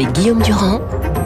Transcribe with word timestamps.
avec 0.00 0.14
Guillaume 0.14 0.40
Durand 0.40 0.80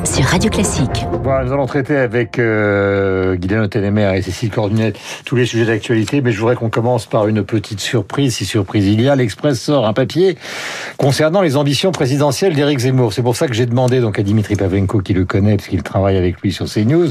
sur 0.04 0.24
Radio 0.24 0.50
Classique. 0.50 1.06
Nous 1.22 1.30
allons 1.30 1.66
traiter 1.66 1.96
avec 1.96 2.40
euh, 2.40 3.36
Guylaine 3.36 3.68
Ténémer 3.68 4.16
et 4.16 4.22
Cécile 4.22 4.50
Cordunet 4.50 4.94
tous 5.24 5.36
les 5.36 5.46
sujets 5.46 5.66
d'actualité, 5.66 6.20
mais 6.20 6.32
je 6.32 6.40
voudrais 6.40 6.56
qu'on 6.56 6.70
commence 6.70 7.06
par 7.06 7.28
une 7.28 7.44
petite 7.44 7.78
surprise, 7.78 8.34
si 8.34 8.44
surprise 8.44 8.88
il 8.88 9.00
y 9.00 9.08
a. 9.08 9.14
L'Express 9.14 9.60
sort 9.60 9.86
un 9.86 9.92
papier 9.92 10.36
concernant 10.96 11.40
les 11.40 11.56
ambitions 11.56 11.92
présidentielles 11.92 12.54
d'Éric 12.54 12.80
Zemmour. 12.80 13.12
C'est 13.12 13.22
pour 13.22 13.36
ça 13.36 13.46
que 13.46 13.54
j'ai 13.54 13.66
demandé 13.66 14.00
donc 14.00 14.18
à 14.18 14.24
Dimitri 14.24 14.56
Pavenko, 14.56 15.02
qui 15.02 15.12
le 15.12 15.24
connaît, 15.24 15.56
parce 15.56 15.68
qu'il 15.68 15.84
travaille 15.84 16.16
avec 16.16 16.40
lui 16.40 16.50
sur 16.50 16.66
CNews, 16.66 17.10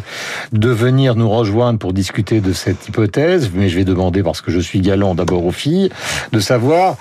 de 0.52 0.70
venir 0.70 1.16
nous 1.16 1.30
rejoindre 1.30 1.80
pour 1.80 1.94
discuter 1.94 2.42
de 2.42 2.52
cette 2.52 2.90
hypothèse. 2.90 3.52
Mais 3.54 3.70
je 3.70 3.78
vais 3.78 3.86
demander, 3.86 4.22
parce 4.22 4.42
que 4.42 4.52
je 4.52 4.60
suis 4.60 4.82
galant 4.82 5.16
d'abord 5.16 5.46
aux 5.46 5.52
filles, 5.52 5.92
de 6.34 6.40
savoir 6.42 6.98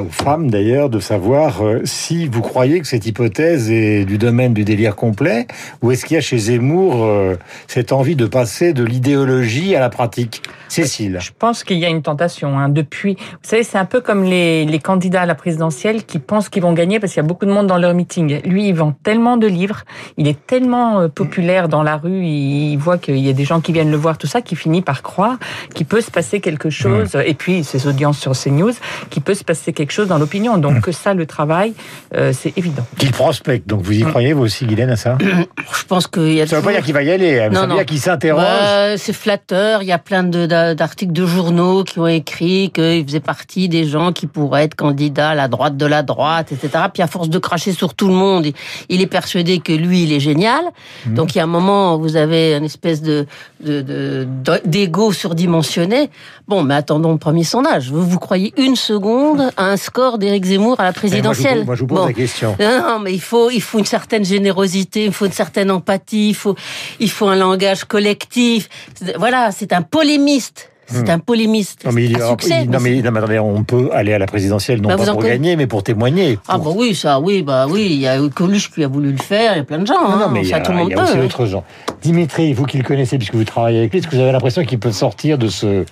aux 0.00 0.10
femmes 0.10 0.50
d'ailleurs 0.50 0.90
de 0.90 1.00
savoir 1.00 1.62
euh, 1.62 1.80
si 1.84 2.26
vous 2.26 2.40
croyez 2.40 2.80
que 2.80 2.86
cette 2.86 3.06
hypothèse 3.06 3.70
est 3.70 4.04
du 4.04 4.18
domaine 4.18 4.54
du 4.54 4.64
délire 4.64 4.96
complet 4.96 5.46
ou 5.82 5.90
est-ce 5.90 6.04
qu'il 6.04 6.14
y 6.14 6.18
a 6.18 6.20
chez 6.20 6.38
Zemmour 6.38 7.04
euh, 7.04 7.36
cette 7.66 7.92
envie 7.92 8.16
de 8.16 8.26
passer 8.26 8.72
de 8.72 8.84
l'idéologie 8.84 9.74
à 9.76 9.80
la 9.80 9.90
pratique? 9.90 10.42
Cécile. 10.68 11.18
Je 11.20 11.30
pense 11.38 11.62
qu'il 11.62 11.78
y 11.78 11.84
a 11.84 11.88
une 11.88 12.02
tentation. 12.02 12.58
Hein. 12.58 12.68
Depuis, 12.68 13.14
vous 13.14 13.38
savez, 13.48 13.62
c'est 13.62 13.78
un 13.78 13.84
peu 13.84 14.00
comme 14.00 14.24
les, 14.24 14.64
les, 14.64 14.78
candidats 14.80 15.22
à 15.22 15.26
la 15.26 15.36
présidentielle 15.36 16.04
qui 16.04 16.18
pensent 16.18 16.48
qu'ils 16.48 16.62
vont 16.62 16.72
gagner 16.72 16.98
parce 16.98 17.12
qu'il 17.12 17.22
y 17.22 17.24
a 17.24 17.28
beaucoup 17.28 17.46
de 17.46 17.52
monde 17.52 17.68
dans 17.68 17.78
leur 17.78 17.94
meeting. 17.94 18.40
Lui, 18.44 18.68
il 18.68 18.74
vend 18.74 18.92
tellement 19.04 19.36
de 19.36 19.46
livres, 19.46 19.84
il 20.16 20.26
est 20.26 20.46
tellement 20.46 21.00
euh, 21.00 21.08
populaire 21.08 21.68
dans 21.68 21.82
la 21.84 21.96
rue, 21.96 22.24
il 22.24 22.76
voit 22.76 22.98
qu'il 22.98 23.18
y 23.18 23.28
a 23.28 23.32
des 23.32 23.44
gens 23.44 23.60
qui 23.60 23.72
viennent 23.72 23.90
le 23.90 23.96
voir, 23.96 24.18
tout 24.18 24.26
ça, 24.26 24.42
qui 24.42 24.56
finit 24.56 24.82
par 24.82 25.02
croire 25.02 25.38
qu'il 25.74 25.86
peut 25.86 26.00
se 26.00 26.10
passer 26.10 26.40
quelque 26.40 26.70
chose. 26.70 27.16
Et 27.24 27.34
puis, 27.34 27.62
ses 27.62 27.86
audiences 27.86 28.18
sur 28.18 28.32
CNews, 28.32 28.72
qu'il 29.10 29.22
peut 29.22 29.34
se 29.34 29.44
passer 29.44 29.72
quelque 29.72 29.83
chose 29.92 30.08
dans 30.08 30.18
l'opinion. 30.18 30.58
Donc 30.58 30.80
que 30.80 30.92
ça, 30.92 31.14
le 31.14 31.26
travail, 31.26 31.74
euh, 32.14 32.32
c'est 32.32 32.56
évident. 32.56 32.86
Qu'il 32.98 33.10
prospecte. 33.10 33.66
Donc 33.66 33.82
vous 33.82 33.92
y 33.92 34.02
croyez, 34.02 34.32
vous 34.32 34.42
aussi, 34.42 34.66
Guylaine, 34.66 34.90
à 34.90 34.96
ça 34.96 35.18
Je 35.72 35.84
pense 35.84 36.06
qu'il 36.06 36.32
y 36.32 36.40
a... 36.40 36.46
Ça 36.46 36.56
ne 36.56 36.60
veut 36.60 36.66
pas 36.66 36.72
dire 36.72 36.84
qu'il 36.84 36.94
va 36.94 37.02
y 37.02 37.10
aller. 37.10 37.40
Hein. 37.40 37.50
Ça 37.52 37.66
veut 37.66 37.74
dire 37.74 37.86
qu'il 37.86 38.00
s'interroge. 38.00 38.42
Bah, 38.42 38.96
c'est 38.96 39.12
flatteur. 39.12 39.82
Il 39.82 39.88
y 39.88 39.92
a 39.92 39.98
plein 39.98 40.22
d'articles 40.22 41.12
de, 41.12 41.26
journaux 41.26 41.84
qui 41.84 41.98
ont 41.98 42.06
écrit 42.06 42.70
qu'il 42.72 43.04
faisait 43.06 43.20
partie 43.20 43.68
des 43.68 43.86
gens 43.86 44.12
qui 44.12 44.26
pourraient 44.26 44.64
être 44.64 44.74
candidats 44.74 45.30
à 45.30 45.34
la 45.34 45.48
droite 45.48 45.76
de 45.76 45.86
la 45.86 46.02
droite, 46.02 46.52
etc. 46.52 46.84
Puis 46.92 47.02
à 47.02 47.06
force 47.06 47.28
de 47.28 47.38
cracher 47.38 47.72
sur 47.72 47.94
tout 47.94 48.08
le 48.08 48.14
monde, 48.14 48.46
il 48.88 49.00
est 49.00 49.06
persuadé 49.06 49.58
que 49.58 49.72
lui, 49.72 50.04
il 50.04 50.12
est 50.12 50.20
génial. 50.20 50.62
Mmh. 51.06 51.14
Donc 51.14 51.34
il 51.34 51.38
y 51.38 51.40
a 51.40 51.44
un 51.44 51.48
moment 51.48 51.96
où 51.96 52.00
vous 52.00 52.16
avez 52.16 52.54
une 52.54 52.64
espèce 52.64 53.02
de 53.02 53.26
d'ego 54.64 55.12
surdimensionné. 55.12 56.10
Bon, 56.46 56.62
mais 56.62 56.74
attendons 56.74 57.12
le 57.12 57.18
premier 57.18 57.44
sondage. 57.44 57.90
Vous, 57.90 58.06
vous 58.06 58.18
croyez 58.18 58.52
une 58.56 58.76
seconde 58.76 59.50
à 59.56 59.70
un 59.70 59.73
score 59.76 60.18
d'Éric 60.18 60.44
Zemmour 60.44 60.80
à 60.80 60.84
la 60.84 60.92
présidentielle 60.92 61.64
Moi, 61.64 61.74
je 61.74 61.80
vous, 61.80 61.86
pose 61.86 62.06
la 62.06 62.12
question. 62.12 62.56
Non, 62.60 62.98
mais 63.00 63.12
il 63.12 63.20
faut, 63.20 63.50
il 63.50 63.62
faut 63.62 63.78
une 63.78 63.84
certaine 63.84 64.24
générosité, 64.24 65.04
il 65.04 65.12
faut 65.12 65.26
une 65.26 65.32
certaine 65.32 65.70
empathie, 65.70 66.30
il 66.30 66.34
faut, 66.34 66.54
il 67.00 67.10
faut 67.10 67.26
un 67.26 67.36
langage 67.36 67.84
collectif. 67.84 68.68
Voilà, 69.16 69.50
c'est 69.50 69.72
un 69.72 69.82
polémiste. 69.82 70.70
C'est 70.86 71.08
hmm. 71.08 71.12
un 71.12 71.18
polémiste. 71.18 71.84
Non 71.86 71.92
mais, 71.92 72.04
il, 72.04 72.20
à 72.20 72.28
succès, 72.28 72.66
non, 72.66 72.78
mais, 72.80 73.00
non, 73.00 73.10
mais 73.10 73.18
attendez, 73.18 73.38
on 73.38 73.64
peut 73.64 73.88
aller 73.92 74.12
à 74.12 74.18
la 74.18 74.26
présidentielle 74.26 74.82
non 74.82 74.90
bah, 74.90 74.96
pas 74.96 75.12
pour 75.12 75.22
gagner, 75.22 75.56
mais 75.56 75.66
pour 75.66 75.82
témoigner. 75.82 76.38
Ah 76.46 76.58
bah 76.58 76.70
oui, 76.74 76.94
ça, 76.94 77.20
oui, 77.20 77.42
bah 77.42 77.66
oui, 77.68 77.88
il 77.90 78.00
y 78.00 78.06
a 78.06 78.18
Coluche 78.28 78.70
qui 78.70 78.84
a 78.84 78.88
voulu 78.88 79.12
le 79.12 79.18
faire, 79.18 79.54
il 79.54 79.58
y 79.58 79.60
a 79.60 79.64
plein 79.64 79.78
de 79.78 79.86
gens. 79.86 79.94
Non, 80.02 80.16
non 80.16 80.24
hein, 80.24 80.30
mais 80.30 80.44
ça, 80.44 80.48
il 80.48 80.50
y 80.50 80.54
a, 80.54 80.60
tout 80.60 80.72
le 80.72 80.78
monde 80.78 80.88
il 80.90 80.96
y 80.96 81.00
a 81.00 81.04
aussi 81.04 81.16
d'autres 81.16 81.46
gens. 81.46 81.64
Dimitri, 82.02 82.52
vous 82.52 82.66
qui 82.66 82.76
le 82.76 82.84
connaissez 82.84 83.16
puisque 83.16 83.34
vous 83.34 83.44
travaillez 83.44 83.78
avec 83.78 83.92
lui, 83.92 84.00
est-ce 84.00 84.08
que 84.08 84.14
vous 84.14 84.22
avez 84.22 84.32
l'impression 84.32 84.62
qu'il 84.64 84.78
peut 84.78 84.92
sortir 84.92 85.38
de 85.38 85.48
ce 85.48 85.84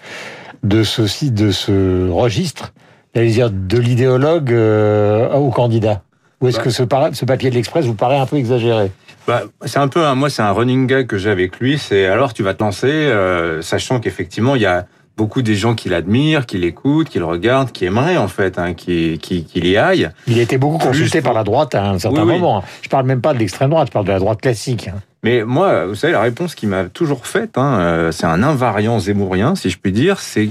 de 0.62 0.82
ce 0.84 1.30
de 1.30 1.50
ce 1.50 2.10
registre 2.10 2.72
dire, 3.14 3.50
de 3.50 3.78
l'idéologue 3.78 4.52
euh, 4.52 5.32
au 5.34 5.50
candidat 5.50 6.02
Ou 6.40 6.48
est-ce 6.48 6.60
que 6.60 6.70
ce, 6.70 6.84
ce, 7.12 7.24
papier 7.24 7.50
de 7.50 7.54
l'Express 7.54 7.84
vous 7.84 7.94
paraît 7.94 8.18
un 8.18 8.26
peu 8.26 8.36
exagéré? 8.36 8.90
Bah, 9.26 9.42
c'est 9.64 9.78
un 9.78 9.88
peu, 9.88 10.12
moi, 10.14 10.30
c'est 10.30 10.42
un 10.42 10.52
running 10.52 10.86
gag 10.86 11.06
que 11.06 11.18
j'ai 11.18 11.30
avec 11.30 11.60
lui. 11.60 11.78
C'est 11.78 12.06
alors 12.06 12.34
tu 12.34 12.42
vas 12.42 12.54
te 12.54 12.62
lancer, 12.62 12.88
euh, 12.88 13.62
sachant 13.62 14.00
qu'effectivement 14.00 14.56
il 14.56 14.62
y 14.62 14.66
a 14.66 14.86
beaucoup 15.16 15.42
des 15.42 15.54
gens 15.54 15.74
qui 15.74 15.88
l'admirent, 15.88 16.46
qui 16.46 16.58
l'écoutent, 16.58 17.08
qui 17.08 17.18
le 17.18 17.26
regardent, 17.26 17.70
qui 17.70 17.84
aimeraient 17.84 18.16
en 18.16 18.28
fait, 18.28 18.58
hein, 18.58 18.74
qui, 18.74 19.18
qui, 19.18 19.44
qui 19.44 19.60
y 19.60 19.76
aillent. 19.76 20.10
Il 20.26 20.38
a 20.38 20.42
été 20.42 20.58
beaucoup 20.58 20.78
consulté 20.78 21.20
par 21.20 21.34
la 21.34 21.44
droite 21.44 21.74
à 21.74 21.84
un 21.84 21.98
certain 21.98 22.24
moment. 22.24 22.58
Hein. 22.58 22.62
Je 22.82 22.88
parle 22.88 23.06
même 23.06 23.20
pas 23.20 23.34
de 23.34 23.38
l'extrême 23.38 23.70
droite, 23.70 23.88
je 23.88 23.92
parle 23.92 24.06
de 24.06 24.12
la 24.12 24.18
droite 24.18 24.40
classique. 24.40 24.88
Hein. 24.88 25.00
Mais 25.22 25.44
moi, 25.44 25.86
vous 25.86 25.94
savez, 25.94 26.12
la 26.12 26.20
réponse 26.20 26.54
qu'il 26.54 26.68
m'a 26.68 26.84
toujours 26.84 27.26
faite, 27.26 27.56
hein, 27.56 27.78
euh, 27.78 28.12
c'est 28.12 28.26
un 28.26 28.42
invariant 28.42 28.98
zémourien, 28.98 29.54
si 29.54 29.70
je 29.70 29.78
puis 29.78 29.92
dire, 29.92 30.18
c'est 30.18 30.50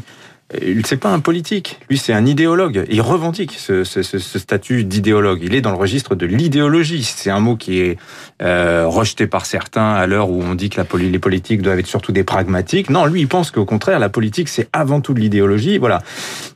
c'est 0.86 0.98
pas 0.98 1.10
un 1.10 1.20
politique, 1.20 1.80
lui 1.90 1.98
c'est 1.98 2.14
un 2.14 2.26
idéologue. 2.26 2.86
Il 2.90 3.02
revendique 3.02 3.54
ce 3.58 3.84
statut 3.84 4.84
d'idéologue. 4.84 5.40
Il 5.44 5.56
est 5.56 5.62
dans 5.62 5.72
le 5.72 5.78
registre 5.78 6.16
de 6.16 6.26
l'idéologie. 6.26 7.04
C'est 7.04 7.30
un 7.30 7.40
mot 7.40 7.56
qui 7.56 7.80
est 7.80 7.98
euh, 8.42 8.86
rejeté 8.88 9.28
par 9.28 9.46
certains 9.46 9.94
à 9.94 10.08
l'heure 10.08 10.30
où 10.30 10.42
on 10.44 10.56
dit 10.56 10.70
que 10.70 10.82
la, 10.82 10.88
les 11.00 11.20
politiques 11.20 11.62
doivent 11.62 11.80
être 11.80 11.88
surtout 11.88 12.12
des 12.12 12.24
pragmatiques. 12.24 12.90
Non, 12.90 13.06
lui 13.06 13.22
il 13.22 13.28
pense 13.28 13.52
qu'au 13.52 13.66
contraire 13.66 14.00
la 14.00 14.10
politique 14.10 14.50
c'est 14.50 14.68
avant 14.74 15.02
tout 15.02 15.14
de 15.14 15.20
l'idéologie. 15.20 15.78
Voilà. 15.78 16.02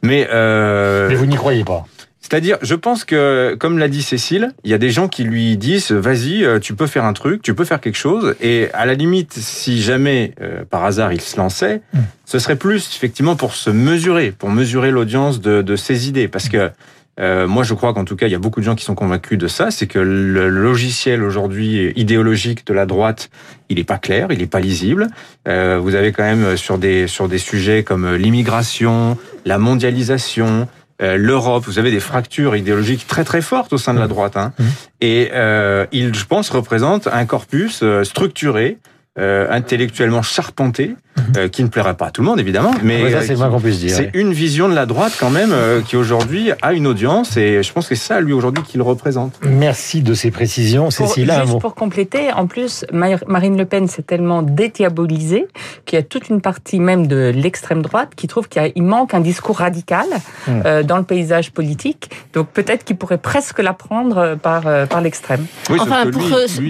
Mais, 0.01 0.27
euh... 0.31 1.07
Mais 1.07 1.15
vous 1.15 1.25
n'y 1.25 1.35
croyez 1.35 1.63
pas 1.63 1.85
c'est-à-dire, 2.27 2.57
je 2.63 2.73
pense 2.73 3.05
que, 3.05 3.55
comme 3.59 3.77
l'a 3.77 3.87
dit 3.87 4.01
Cécile, 4.01 4.49
il 4.63 4.71
y 4.71 4.73
a 4.73 4.79
des 4.79 4.89
gens 4.89 5.07
qui 5.07 5.23
lui 5.23 5.57
disent 5.57 5.91
"Vas-y, 5.91 6.43
euh, 6.43 6.57
tu 6.57 6.73
peux 6.73 6.87
faire 6.87 7.05
un 7.05 7.13
truc, 7.13 7.43
tu 7.43 7.53
peux 7.53 7.65
faire 7.65 7.79
quelque 7.79 7.99
chose." 7.99 8.33
Et 8.41 8.67
à 8.73 8.87
la 8.87 8.95
limite, 8.95 9.33
si 9.33 9.79
jamais 9.79 10.33
euh, 10.41 10.65
par 10.67 10.83
hasard 10.85 11.13
il 11.13 11.21
se 11.21 11.37
lançait, 11.37 11.83
hmm. 11.93 11.99
ce 12.25 12.39
serait 12.39 12.55
plus 12.55 12.89
effectivement 12.95 13.35
pour 13.35 13.53
se 13.53 13.69
mesurer, 13.69 14.31
pour 14.31 14.49
mesurer 14.49 14.89
l'audience 14.89 15.39
de, 15.39 15.61
de, 15.61 15.75
ses 15.75 16.07
idées, 16.07 16.27
parce 16.27 16.49
que 16.49 16.71
euh, 17.19 17.47
moi, 17.47 17.61
je 17.61 17.75
crois 17.75 17.93
qu'en 17.93 18.05
tout 18.05 18.15
cas, 18.15 18.25
il 18.25 18.31
y 18.31 18.35
a 18.35 18.39
beaucoup 18.39 18.59
de 18.59 18.65
gens 18.65 18.75
qui 18.75 18.85
sont 18.85 18.95
convaincus 18.95 19.37
de 19.37 19.47
ça. 19.47 19.69
C'est 19.69 19.85
que 19.85 19.99
le 19.99 20.49
logiciel 20.49 21.21
aujourd'hui 21.21 21.93
idéologique 21.95 22.65
de 22.65 22.73
la 22.73 22.87
droite, 22.87 23.29
il 23.69 23.77
n'est 23.77 23.83
pas 23.83 23.99
clair, 23.99 24.29
il 24.31 24.39
n'est 24.39 24.47
pas 24.47 24.59
lisible. 24.59 25.09
Euh, 25.47 25.77
vous 25.79 25.93
avez 25.93 26.11
quand 26.11 26.23
même 26.23 26.57
sur 26.57 26.79
des 26.79 27.07
sur 27.07 27.29
des 27.29 27.37
sujets 27.37 27.83
comme 27.83 28.15
l'immigration, 28.15 29.15
la 29.45 29.59
mondialisation, 29.59 30.67
euh, 31.01 31.17
l'Europe, 31.17 31.65
vous 31.65 31.79
avez 31.79 31.91
des 31.91 31.99
fractures 31.99 32.55
idéologiques 32.55 33.05
très 33.07 33.23
très 33.23 33.41
fortes 33.41 33.73
au 33.73 33.77
sein 33.77 33.93
de 33.93 33.99
la 33.99 34.05
mmh. 34.05 34.09
droite. 34.09 34.37
Hein. 34.37 34.53
Mmh. 34.57 34.63
Et 35.01 35.29
euh, 35.33 35.85
il, 35.91 36.15
je 36.15 36.25
pense, 36.25 36.49
représente 36.49 37.07
un 37.07 37.25
corpus 37.25 37.81
euh, 37.83 38.03
structuré 38.03 38.77
euh, 39.17 39.47
intellectuellement 39.49 40.21
charpenté. 40.21 40.95
Euh, 41.37 41.47
qui 41.47 41.63
ne 41.63 41.69
plairait 41.69 41.93
pas 41.93 42.07
à 42.07 42.11
tout 42.11 42.21
le 42.21 42.27
monde 42.27 42.41
évidemment, 42.41 42.73
mais 42.83 43.09
c'est 43.21 44.09
une 44.13 44.33
vision 44.33 44.67
de 44.67 44.75
la 44.75 44.85
droite 44.85 45.13
quand 45.17 45.29
même 45.29 45.51
euh, 45.53 45.81
qui 45.81 45.95
aujourd'hui 45.95 46.51
a 46.61 46.73
une 46.73 46.87
audience 46.87 47.37
et 47.37 47.63
je 47.63 47.71
pense 47.71 47.87
que 47.87 47.95
c'est 47.95 48.07
ça 48.07 48.19
lui 48.19 48.33
aujourd'hui 48.33 48.63
qu'il 48.63 48.81
représente. 48.81 49.39
Merci 49.41 50.01
de 50.01 50.13
ces 50.13 50.29
précisions, 50.29 50.91
Cécile. 50.91 51.31
Juste 51.45 51.59
pour 51.59 51.73
compléter, 51.73 52.33
en 52.33 52.47
plus 52.47 52.85
Marine 52.91 53.57
Le 53.57 53.63
Pen 53.63 53.87
s'est 53.87 54.01
tellement 54.01 54.41
dédiabolisée 54.41 55.47
qu'il 55.85 55.97
y 55.97 56.01
a 56.01 56.03
toute 56.03 56.27
une 56.27 56.41
partie 56.41 56.81
même 56.81 57.07
de 57.07 57.31
l'extrême 57.33 57.81
droite 57.81 58.09
qui 58.17 58.27
trouve 58.27 58.49
qu'il 58.49 58.83
manque 58.83 59.13
un 59.13 59.21
discours 59.21 59.59
radical 59.59 60.05
hmm. 60.47 60.83
dans 60.83 60.97
le 60.97 61.03
paysage 61.03 61.51
politique. 61.51 62.11
Donc 62.33 62.49
peut-être 62.49 62.83
qu'il 62.83 62.97
pourrait 62.97 63.19
presque 63.19 63.59
la 63.59 63.73
prendre 63.73 64.35
par 64.35 64.63
par 64.87 64.99
l'extrême. 64.99 65.45
enfin, 65.69 66.11
pour, 66.11 66.23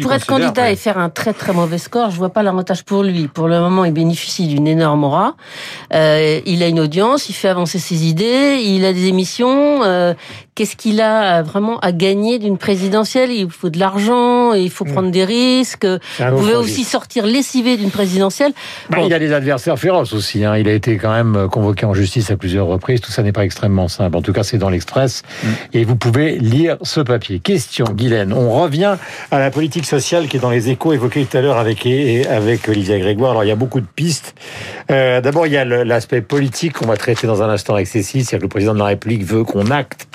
pour 0.03 0.13
être 0.13 0.27
candidat 0.27 0.71
et 0.71 0.75
faire 0.75 0.99
un 0.99 1.09
très 1.09 1.33
très 1.33 1.51
mauvais 1.51 1.79
score, 1.79 2.11
je 2.11 2.17
vois 2.17 2.29
pas 2.29 2.43
l'avantage 2.43 2.83
pour 2.83 3.01
lui. 3.01 3.27
Pour 3.27 3.47
le 3.47 3.59
moment, 3.59 3.85
il 3.85 3.93
bénéficie 3.93 4.34
d'une 4.43 4.67
énorme 4.67 5.03
aura. 5.03 5.35
Euh, 5.93 6.39
il 6.45 6.63
a 6.63 6.67
une 6.67 6.79
audience, 6.79 7.29
il 7.29 7.33
fait 7.33 7.47
avancer 7.47 7.79
ses 7.79 8.05
idées, 8.05 8.61
il 8.63 8.85
a 8.85 8.93
des 8.93 9.07
émissions. 9.07 9.83
Euh, 9.83 10.13
Qu'est-ce 10.55 10.77
qu'il 10.77 11.01
a 11.01 11.41
vraiment 11.41 11.79
à 11.81 11.91
gagner 11.91 12.39
d'une 12.39 12.57
présidentielle? 12.57 13.29
Il 13.29 13.49
faut 13.49 13.69
de 13.69 13.77
l'argent, 13.77 14.53
il 14.53 14.69
faut 14.69 14.85
prendre 14.85 15.11
des 15.11 15.25
risques. 15.25 15.85
Vous 15.85 16.37
pouvez 16.37 16.55
aussi 16.55 16.85
sortir 16.85 17.25
lessivé 17.25 17.75
d'une 17.75 17.91
présidentielle. 17.91 18.53
Bah, 18.89 18.99
il 19.01 19.09
y 19.09 19.13
a 19.13 19.19
des 19.19 19.33
adversaires 19.33 19.77
féroces 19.77 20.13
aussi. 20.13 20.45
Hein. 20.45 20.55
Il 20.55 20.69
a 20.69 20.71
été 20.71 20.95
quand 20.95 21.11
même 21.11 21.49
convoqué 21.49 21.85
en 21.85 21.93
justice 21.93 22.31
à 22.31 22.37
plusieurs 22.37 22.67
reprises. 22.67 23.01
Tout 23.01 23.11
ça 23.11 23.21
n'est 23.21 23.33
pas 23.33 23.43
extrêmement 23.43 23.89
simple. 23.89 24.15
En 24.15 24.21
tout 24.21 24.31
cas, 24.31 24.43
c'est 24.43 24.57
dans 24.57 24.69
l'Express. 24.69 25.23
Mm. 25.43 25.47
Et 25.73 25.83
vous 25.83 25.97
pouvez 25.97 26.37
lire 26.37 26.77
ce 26.83 27.01
papier. 27.01 27.39
Question, 27.39 27.87
Guylaine. 27.91 28.31
On 28.31 28.49
revient 28.51 28.95
à 29.31 29.39
la 29.39 29.51
politique 29.51 29.85
sociale 29.85 30.29
qui 30.29 30.37
est 30.37 30.39
dans 30.39 30.51
les 30.51 30.69
échos 30.69 30.93
évoqués 30.93 31.25
tout 31.25 31.35
à 31.35 31.41
l'heure 31.41 31.57
avec, 31.57 31.85
avec 31.85 32.69
Olivia 32.69 32.97
Grégoire. 32.97 33.31
Alors, 33.31 33.43
il 33.43 33.47
y 33.47 33.51
a 33.51 33.57
beaucoup 33.57 33.81
de 33.81 33.87
pistes. 33.93 34.24
Euh, 34.91 35.21
D'abord, 35.21 35.47
il 35.47 35.53
y 35.53 35.57
a 35.57 35.65
l'aspect 35.65 36.21
politique 36.21 36.73
qu'on 36.73 36.87
va 36.87 36.97
traiter 36.97 37.27
dans 37.27 37.41
un 37.41 37.49
instant 37.49 37.75
Cécile. 37.85 38.23
C'est-à-dire 38.23 38.39
que 38.39 38.43
le 38.43 38.49
président 38.49 38.73
de 38.73 38.79
la 38.79 38.85
République 38.85 39.23
veut 39.23 39.43
qu'on 39.43 39.69
acte 39.71 40.07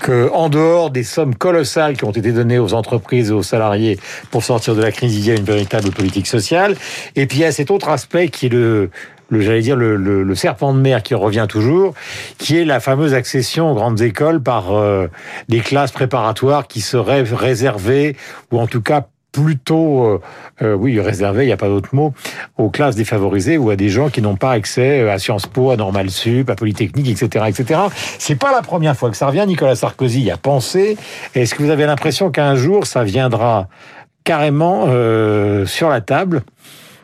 que, 0.00 0.30
en 0.32 0.48
dehors 0.48 0.90
des 0.90 1.02
sommes 1.02 1.34
colossales 1.34 1.96
qui 1.96 2.04
ont 2.04 2.10
été 2.10 2.32
données 2.32 2.58
aux 2.58 2.74
entreprises 2.74 3.30
et 3.30 3.32
aux 3.32 3.42
salariés 3.42 3.98
pour 4.30 4.42
sortir 4.42 4.74
de 4.74 4.82
la 4.82 4.92
crise, 4.92 5.16
il 5.16 5.26
y 5.26 5.30
a 5.30 5.34
une 5.34 5.44
véritable 5.44 5.90
politique 5.90 6.26
sociale. 6.26 6.76
Et 7.16 7.26
puis 7.26 7.38
il 7.38 7.42
y 7.42 7.44
a 7.44 7.52
cet 7.52 7.70
autre 7.70 7.88
aspect 7.88 8.28
qui 8.28 8.46
est 8.46 8.48
le, 8.48 8.90
j'allais 9.30 9.60
dire 9.60 9.76
le, 9.76 9.96
le, 9.96 10.34
serpent 10.34 10.74
de 10.74 10.80
mer 10.80 11.02
qui 11.02 11.14
revient 11.14 11.46
toujours, 11.48 11.94
qui 12.38 12.58
est 12.58 12.64
la 12.64 12.80
fameuse 12.80 13.14
accession 13.14 13.70
aux 13.70 13.74
grandes 13.74 14.00
écoles 14.00 14.42
par 14.42 14.72
euh, 14.72 15.08
des 15.48 15.60
classes 15.60 15.92
préparatoires 15.92 16.66
qui 16.66 16.80
seraient 16.80 17.22
réservées 17.22 18.16
ou 18.50 18.60
en 18.60 18.66
tout 18.66 18.82
cas 18.82 19.06
plutôt, 19.32 20.04
euh, 20.04 20.20
euh, 20.60 20.74
oui, 20.74 21.00
réservé, 21.00 21.44
il 21.44 21.46
n'y 21.46 21.52
a 21.52 21.56
pas 21.56 21.68
d'autre 21.68 21.94
mot, 21.94 22.12
aux 22.58 22.68
classes 22.68 22.94
défavorisées 22.94 23.56
ou 23.56 23.70
à 23.70 23.76
des 23.76 23.88
gens 23.88 24.10
qui 24.10 24.20
n'ont 24.20 24.36
pas 24.36 24.52
accès 24.52 25.08
à 25.08 25.18
Sciences 25.18 25.46
Po, 25.46 25.70
à 25.70 25.76
Normal 25.76 26.10
Sup, 26.10 26.48
à 26.50 26.54
Polytechnique, 26.54 27.08
etc., 27.08 27.46
etc. 27.48 27.80
C'est 28.18 28.36
pas 28.36 28.52
la 28.52 28.60
première 28.60 28.94
fois 28.94 29.10
que 29.10 29.16
ça 29.16 29.26
revient. 29.26 29.44
Nicolas 29.46 29.74
Sarkozy 29.74 30.20
y 30.20 30.30
a 30.30 30.36
pensé. 30.36 30.98
Est-ce 31.34 31.54
que 31.54 31.62
vous 31.62 31.70
avez 31.70 31.86
l'impression 31.86 32.30
qu'un 32.30 32.54
jour 32.54 32.86
ça 32.86 33.02
viendra 33.02 33.68
carrément 34.24 34.84
euh, 34.88 35.64
sur 35.64 35.88
la 35.88 36.02
table? 36.02 36.42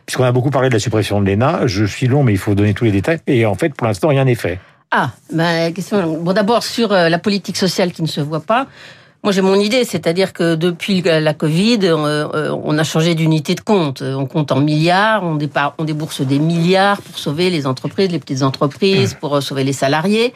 Puisqu'on 0.05 0.25
a 0.25 0.33
beaucoup 0.33 0.51
parlé 0.51 0.69
de 0.69 0.75
la 0.75 0.81
suppression 0.81 1.21
de 1.21 1.27
l'ENA, 1.27 1.67
je 1.67 1.85
suis 1.85 2.07
long, 2.07 2.23
mais 2.23 2.33
il 2.33 2.39
faut 2.39 2.55
donner 2.55 2.75
tous 2.75 2.85
les 2.85 2.93
détails. 2.93 3.21
Et 3.27 3.45
en 3.45 3.55
fait, 3.55 3.75
pour 3.75 3.87
l'instant, 3.87 4.09
rien 4.09 4.25
n'est 4.25 4.35
fait. 4.35 4.59
Ah, 4.91 5.11
ben, 5.33 5.73
question. 5.75 6.23
Bon, 6.23 6.33
d'abord 6.33 6.63
sur 6.63 6.89
la 6.93 7.19
politique 7.19 7.59
sociale 7.59 7.93
qui 7.93 8.01
ne 8.01 8.07
se 8.07 8.23
voit 8.23 8.41
pas. 8.41 8.67
Moi, 9.29 9.35
j'ai 9.35 9.43
mon 9.43 9.61
idée, 9.61 9.85
c'est-à-dire 9.85 10.33
que 10.33 10.55
depuis 10.55 11.03
la 11.03 11.35
Covid, 11.35 11.81
euh, 11.83 12.57
on 12.65 12.79
a 12.79 12.83
changé 12.83 13.15
d'unité 13.15 13.55
de 13.55 13.61
compte. 13.61 14.01
On 14.01 14.25
compte 14.25 14.53
en 14.53 14.59
milliards, 14.59 15.23
on, 15.23 15.35
débourse 15.85 16.23
des 16.23 16.39
milliards 16.39 17.03
pour 17.03 17.19
sauver 17.19 17.51
les 17.51 17.67
entreprises, 17.67 18.11
les 18.11 18.21
petites 18.21 18.43
entreprises, 18.43 19.13
pour 19.13 19.43
sauver 19.43 19.65
les 19.65 19.75
salariés. 19.75 20.33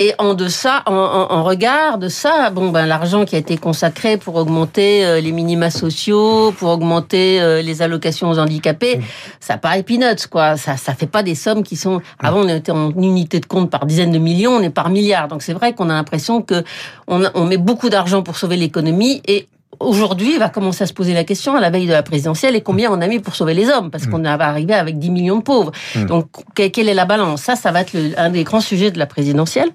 Et 0.00 0.12
en 0.18 0.34
deçà, 0.34 0.82
en, 0.86 0.92
en, 0.92 1.44
regard 1.44 1.98
de 1.98 2.08
ça, 2.08 2.50
bon 2.50 2.70
ben 2.70 2.84
l'argent 2.84 3.24
qui 3.24 3.36
a 3.36 3.38
été 3.38 3.56
consacré 3.56 4.16
pour 4.16 4.34
augmenter 4.34 5.06
euh, 5.06 5.20
les 5.20 5.30
minima 5.30 5.70
sociaux, 5.70 6.50
pour 6.50 6.70
augmenter 6.70 7.40
euh, 7.40 7.62
les 7.62 7.80
allocations 7.80 8.28
aux 8.28 8.40
handicapés, 8.40 8.98
ça 9.38 9.56
paraît 9.56 9.84
peanuts 9.84 10.26
quoi. 10.28 10.56
Ça 10.56 10.76
ça 10.76 10.94
fait 10.94 11.06
pas 11.06 11.22
des 11.22 11.36
sommes 11.36 11.62
qui 11.62 11.76
sont. 11.76 12.02
Avant 12.18 12.40
on 12.40 12.48
était 12.48 12.72
en 12.72 12.90
unité 12.90 13.38
de 13.38 13.46
compte 13.46 13.70
par 13.70 13.86
dizaines 13.86 14.10
de 14.10 14.18
millions, 14.18 14.56
on 14.56 14.62
est 14.62 14.70
par 14.70 14.90
milliards. 14.90 15.28
Donc 15.28 15.42
c'est 15.42 15.52
vrai 15.52 15.74
qu'on 15.74 15.88
a 15.90 15.92
l'impression 15.94 16.42
que 16.42 16.64
on, 17.06 17.22
on 17.34 17.44
met 17.44 17.56
beaucoup 17.56 17.88
d'argent 17.88 18.24
pour 18.24 18.36
sauver 18.36 18.56
l'économie 18.56 19.22
et 19.28 19.46
aujourd'hui, 19.80 20.32
il 20.34 20.38
va 20.38 20.48
commencer 20.48 20.84
à 20.84 20.86
se 20.86 20.92
poser 20.92 21.14
la 21.14 21.24
question 21.24 21.54
à 21.56 21.60
la 21.60 21.70
veille 21.70 21.86
de 21.86 21.92
la 21.92 22.02
présidentielle 22.02 22.56
et 22.56 22.60
combien 22.60 22.90
on 22.90 23.00
a 23.00 23.06
mis 23.06 23.18
pour 23.18 23.34
sauver 23.34 23.54
les 23.54 23.68
hommes? 23.68 23.90
Parce 23.90 24.06
qu'on 24.06 24.22
va 24.22 24.48
arriver 24.48 24.74
avec 24.74 24.98
10 24.98 25.10
millions 25.10 25.38
de 25.38 25.42
pauvres. 25.42 25.72
Mm. 25.94 26.06
Donc, 26.06 26.26
quelle 26.54 26.88
est 26.88 26.94
la 26.94 27.04
balance? 27.04 27.42
Ça, 27.42 27.56
ça 27.56 27.72
va 27.72 27.80
être 27.80 27.96
un 28.16 28.30
des 28.30 28.44
grands 28.44 28.60
sujets 28.60 28.90
de 28.90 28.98
la 28.98 29.06
présidentielle. 29.06 29.70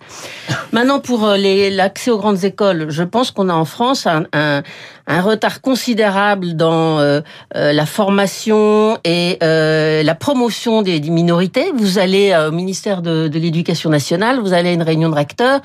Maintenant, 0.71 0.99
pour 0.99 1.25
euh, 1.25 1.37
l'accès 1.71 2.11
aux 2.11 2.17
grandes 2.17 2.43
écoles, 2.43 2.87
je 2.89 3.03
pense 3.03 3.31
qu'on 3.31 3.49
a 3.49 3.53
en 3.53 3.65
France 3.65 4.07
un, 4.07 4.25
un, 4.33 4.63
un 5.07 5.21
retard 5.21 5.61
considérable 5.61 6.55
dans 6.55 6.99
euh, 6.99 7.21
euh, 7.55 7.73
la 7.73 7.85
formation 7.85 8.97
et 9.03 9.37
la 9.41 10.15
promotion 10.15 10.81
des, 10.81 10.99
des, 10.99 11.09
minorités. 11.09 11.71
Vous 11.75 11.99
allez 11.99 12.35
au 12.47 12.51
ministère 12.51 13.01
de, 13.01 13.27
de 13.27 13.39
l'Éducation 13.39 13.89
nationale, 13.89 14.39
vous 14.39 14.53
allez 14.53 14.69
à 14.69 14.73
une 14.73 14.83
réunion 14.83 15.09
de 15.09 15.15
recteurs 15.15 15.61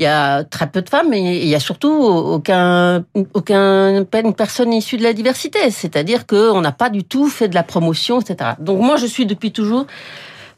il 0.00 0.04
y 0.04 0.06
a 0.06 0.44
très 0.44 0.66
peu 0.66 0.80
de 0.80 0.88
femmes, 0.88 1.08
mais 1.10 1.42
il 1.42 1.46
y 1.46 1.54
a 1.54 1.60
surtout 1.60 1.92
aucun, 1.92 3.04
aucun, 3.34 4.02
personne 4.34 4.72
issue 4.72 4.96
de 4.96 5.02
la 5.02 5.12
diversité. 5.12 5.70
C'est-à-dire 5.70 6.26
qu'on 6.26 6.62
n'a 6.62 6.72
pas 6.72 6.88
du 6.88 7.04
tout 7.04 7.28
fait 7.28 7.48
de 7.48 7.54
la 7.54 7.62
promotion, 7.62 8.18
etc. 8.18 8.52
Donc 8.58 8.80
moi, 8.80 8.96
je 8.96 9.04
suis 9.04 9.26
depuis 9.26 9.52
toujours 9.52 9.86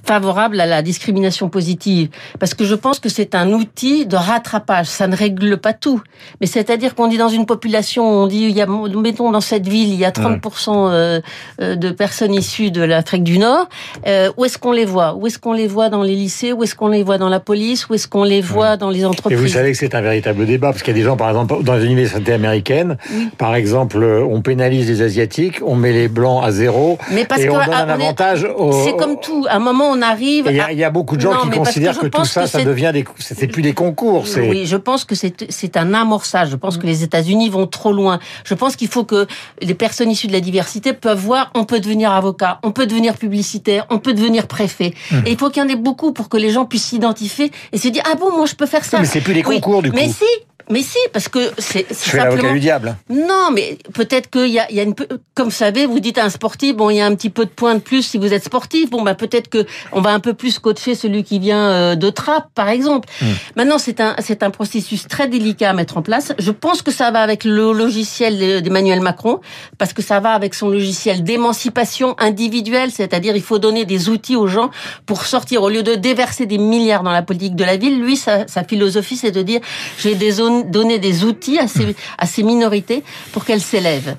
favorable 0.04 0.60
à 0.60 0.66
la 0.66 0.82
discrimination 0.82 1.48
positive 1.48 2.08
parce 2.38 2.54
que 2.54 2.64
je 2.64 2.74
pense 2.74 2.98
que 2.98 3.08
c'est 3.08 3.34
un 3.34 3.52
outil 3.52 4.06
de 4.06 4.16
rattrapage. 4.16 4.86
Ça 4.86 5.06
ne 5.06 5.16
règle 5.16 5.56
pas 5.56 5.72
tout, 5.72 6.00
mais 6.40 6.46
c'est-à-dire 6.46 6.94
qu'on 6.94 7.08
dit 7.08 7.18
dans 7.18 7.28
une 7.28 7.46
population, 7.46 8.04
on 8.04 8.26
dit 8.26 8.42
il 8.42 8.56
y 8.56 8.60
a 8.60 8.66
mettons 8.66 9.30
dans 9.30 9.40
cette 9.40 9.68
ville 9.68 9.92
il 9.92 9.98
y 9.98 10.04
a 10.04 10.10
30% 10.10 10.40
euh, 10.68 11.20
euh, 11.60 11.76
de 11.76 11.90
personnes 11.90 12.34
issues 12.34 12.70
de 12.70 12.82
l'Afrique 12.82 13.24
du 13.24 13.38
Nord. 13.38 13.68
Euh, 14.06 14.30
où 14.36 14.44
est-ce 14.44 14.58
qu'on 14.58 14.72
les 14.72 14.84
voit? 14.84 15.14
Où 15.14 15.26
est-ce 15.26 15.38
qu'on 15.38 15.52
les 15.52 15.66
voit 15.66 15.88
dans 15.88 16.02
les 16.02 16.14
lycées? 16.14 16.52
Où 16.52 16.62
est-ce 16.62 16.74
qu'on 16.74 16.88
les 16.88 17.02
voit 17.02 17.18
dans 17.18 17.28
la 17.28 17.40
police? 17.40 17.88
Où 17.88 17.94
est-ce 17.94 18.08
qu'on 18.08 18.24
les 18.24 18.40
voit 18.40 18.76
dans 18.76 18.90
les 18.90 19.04
entreprises 19.04 19.38
Et 19.38 19.40
vous 19.40 19.48
savez 19.48 19.72
que 19.72 19.78
c'est 19.78 19.94
un 19.94 20.00
véritable 20.00 20.46
débat 20.46 20.70
parce 20.70 20.82
qu'il 20.82 20.94
y 20.94 20.96
a 20.96 21.00
des 21.00 21.04
gens 21.04 21.16
par 21.16 21.28
exemple 21.28 21.62
dans 21.62 21.74
les 21.74 21.86
universités 21.86 22.32
américaines, 22.32 22.96
par 23.38 23.54
exemple, 23.54 24.02
on 24.02 24.40
pénalise 24.42 24.88
les 24.88 25.02
asiatiques, 25.02 25.60
on 25.64 25.74
met 25.74 25.92
les 25.92 26.08
blancs 26.08 26.42
à 26.44 26.50
zéro 26.50 26.98
mais 27.10 27.24
parce 27.24 27.42
et 27.42 27.50
on 27.50 27.54
donne 27.54 27.74
un 27.74 27.88
avantage. 27.88 28.46
C'est 28.84 28.96
comme 28.96 29.18
tout. 29.20 29.46
À 29.48 29.56
un 29.56 29.58
moment 29.58 29.91
on 29.92 30.02
arrive. 30.02 30.46
Il 30.50 30.78
y, 30.78 30.84
a 30.84 30.90
beaucoup 30.90 31.16
de 31.16 31.20
gens 31.20 31.42
qui 31.42 31.50
considèrent 31.50 31.98
que, 31.98 32.06
tout 32.06 32.24
ça, 32.24 32.46
ça 32.46 32.64
devient 32.64 32.90
des, 32.92 33.04
c'est 33.18 33.46
plus 33.46 33.62
des 33.62 33.74
concours. 33.74 34.24
Oui, 34.36 34.66
je 34.66 34.76
pense 34.76 35.04
que 35.04 35.14
c'est 35.14 35.76
un 35.76 35.94
amorçage. 35.94 36.50
Je 36.50 36.56
pense 36.56 36.78
que 36.78 36.86
les 36.86 37.02
États-Unis 37.02 37.48
vont 37.48 37.66
trop 37.66 37.92
loin. 37.92 38.18
Je 38.44 38.54
pense 38.54 38.76
qu'il 38.76 38.88
faut 38.88 39.04
que 39.04 39.26
les 39.60 39.74
personnes 39.74 40.10
issues 40.10 40.26
de 40.26 40.32
la 40.32 40.40
diversité 40.40 40.92
peuvent 40.92 41.18
voir, 41.18 41.50
on 41.54 41.64
peut 41.64 41.80
devenir 41.80 42.12
avocat, 42.12 42.58
on 42.62 42.72
peut 42.72 42.86
devenir 42.86 43.16
publicitaire, 43.16 43.86
on 43.90 43.98
peut 43.98 44.14
devenir 44.14 44.46
préfet. 44.46 44.94
Hum. 45.12 45.22
Et 45.26 45.32
il 45.32 45.38
faut 45.38 45.50
qu'il 45.50 45.62
y 45.62 45.66
en 45.66 45.68
ait 45.68 45.76
beaucoup 45.76 46.12
pour 46.12 46.28
que 46.28 46.36
les 46.36 46.50
gens 46.50 46.64
puissent 46.64 46.86
s'identifier 46.86 47.50
et 47.72 47.78
se 47.78 47.88
dire 47.88 48.02
ah 48.10 48.14
bon, 48.16 48.36
moi 48.36 48.46
je 48.46 48.54
peux 48.54 48.66
faire 48.66 48.84
ça. 48.84 48.98
mais 49.00 49.06
c'est 49.06 49.20
plus 49.20 49.34
des 49.34 49.42
concours 49.42 49.82
du 49.82 49.90
coup. 49.90 49.96
Mais 49.96 50.08
si, 50.08 50.24
mais 50.72 50.82
si, 50.82 50.98
parce 51.12 51.28
que 51.28 51.52
c'est 51.58 51.92
simplement... 51.92 52.52
du 52.52 52.60
diable. 52.60 52.96
Non, 53.08 53.50
mais 53.52 53.78
peut-être 53.94 54.28
qu'il 54.30 54.48
y 54.48 54.58
a, 54.58 54.68
il 54.70 54.76
y 54.76 54.80
a 54.80 54.82
une... 54.82 54.94
Comme 55.34 55.48
vous 55.48 55.50
savez, 55.50 55.86
vous 55.86 56.00
dites 56.00 56.18
à 56.18 56.24
un 56.24 56.30
sportif, 56.30 56.74
bon, 56.74 56.90
il 56.90 56.96
y 56.96 57.00
a 57.00 57.06
un 57.06 57.14
petit 57.14 57.30
peu 57.30 57.44
de 57.44 57.50
points 57.50 57.74
de 57.74 57.80
plus 57.80 58.02
si 58.02 58.18
vous 58.18 58.32
êtes 58.32 58.44
sportif. 58.44 58.90
Bon, 58.90 59.02
bah 59.02 59.14
peut-être 59.14 59.48
que 59.48 59.66
on 59.92 60.00
va 60.00 60.10
un 60.10 60.20
peu 60.20 60.34
plus 60.34 60.58
coacher 60.58 60.94
celui 60.94 61.22
qui 61.22 61.38
vient 61.38 61.70
euh, 61.70 61.94
de 61.94 62.10
Trappes, 62.10 62.48
par 62.54 62.68
exemple. 62.68 63.08
Hmm. 63.20 63.26
Maintenant, 63.56 63.78
c'est 63.78 64.00
un, 64.00 64.16
c'est 64.18 64.42
un 64.42 64.50
processus 64.50 65.06
très 65.06 65.28
délicat 65.28 65.70
à 65.70 65.72
mettre 65.74 65.96
en 65.96 66.02
place. 66.02 66.32
Je 66.38 66.50
pense 66.50 66.82
que 66.82 66.90
ça 66.90 67.10
va 67.10 67.20
avec 67.20 67.44
le 67.44 67.72
logiciel 67.72 68.62
d'Emmanuel 68.62 69.00
Macron, 69.00 69.40
parce 69.78 69.92
que 69.92 70.02
ça 70.02 70.20
va 70.20 70.30
avec 70.32 70.54
son 70.54 70.68
logiciel 70.68 71.22
d'émancipation 71.22 72.14
individuelle, 72.18 72.90
c'est-à-dire 72.90 73.36
il 73.36 73.42
faut 73.42 73.58
donner 73.58 73.84
des 73.84 74.08
outils 74.08 74.36
aux 74.36 74.46
gens 74.46 74.70
pour 75.06 75.26
sortir, 75.26 75.62
au 75.62 75.68
lieu 75.68 75.82
de 75.82 75.94
déverser 75.94 76.46
des 76.46 76.58
milliards 76.58 77.02
dans 77.02 77.12
la 77.12 77.22
politique 77.22 77.56
de 77.56 77.64
la 77.64 77.76
ville, 77.76 78.00
lui, 78.00 78.16
sa, 78.16 78.46
sa 78.46 78.64
philosophie, 78.64 79.16
c'est 79.16 79.30
de 79.32 79.42
dire, 79.42 79.60
j'ai 79.98 80.14
des 80.14 80.30
zones 80.32 80.61
donner 80.62 80.98
des 80.98 81.24
outils 81.24 81.58
à 81.58 81.66
ces, 81.66 82.42
minorités 82.42 83.02
pour 83.32 83.44
qu'elles 83.44 83.60
s'élèvent. 83.60 84.16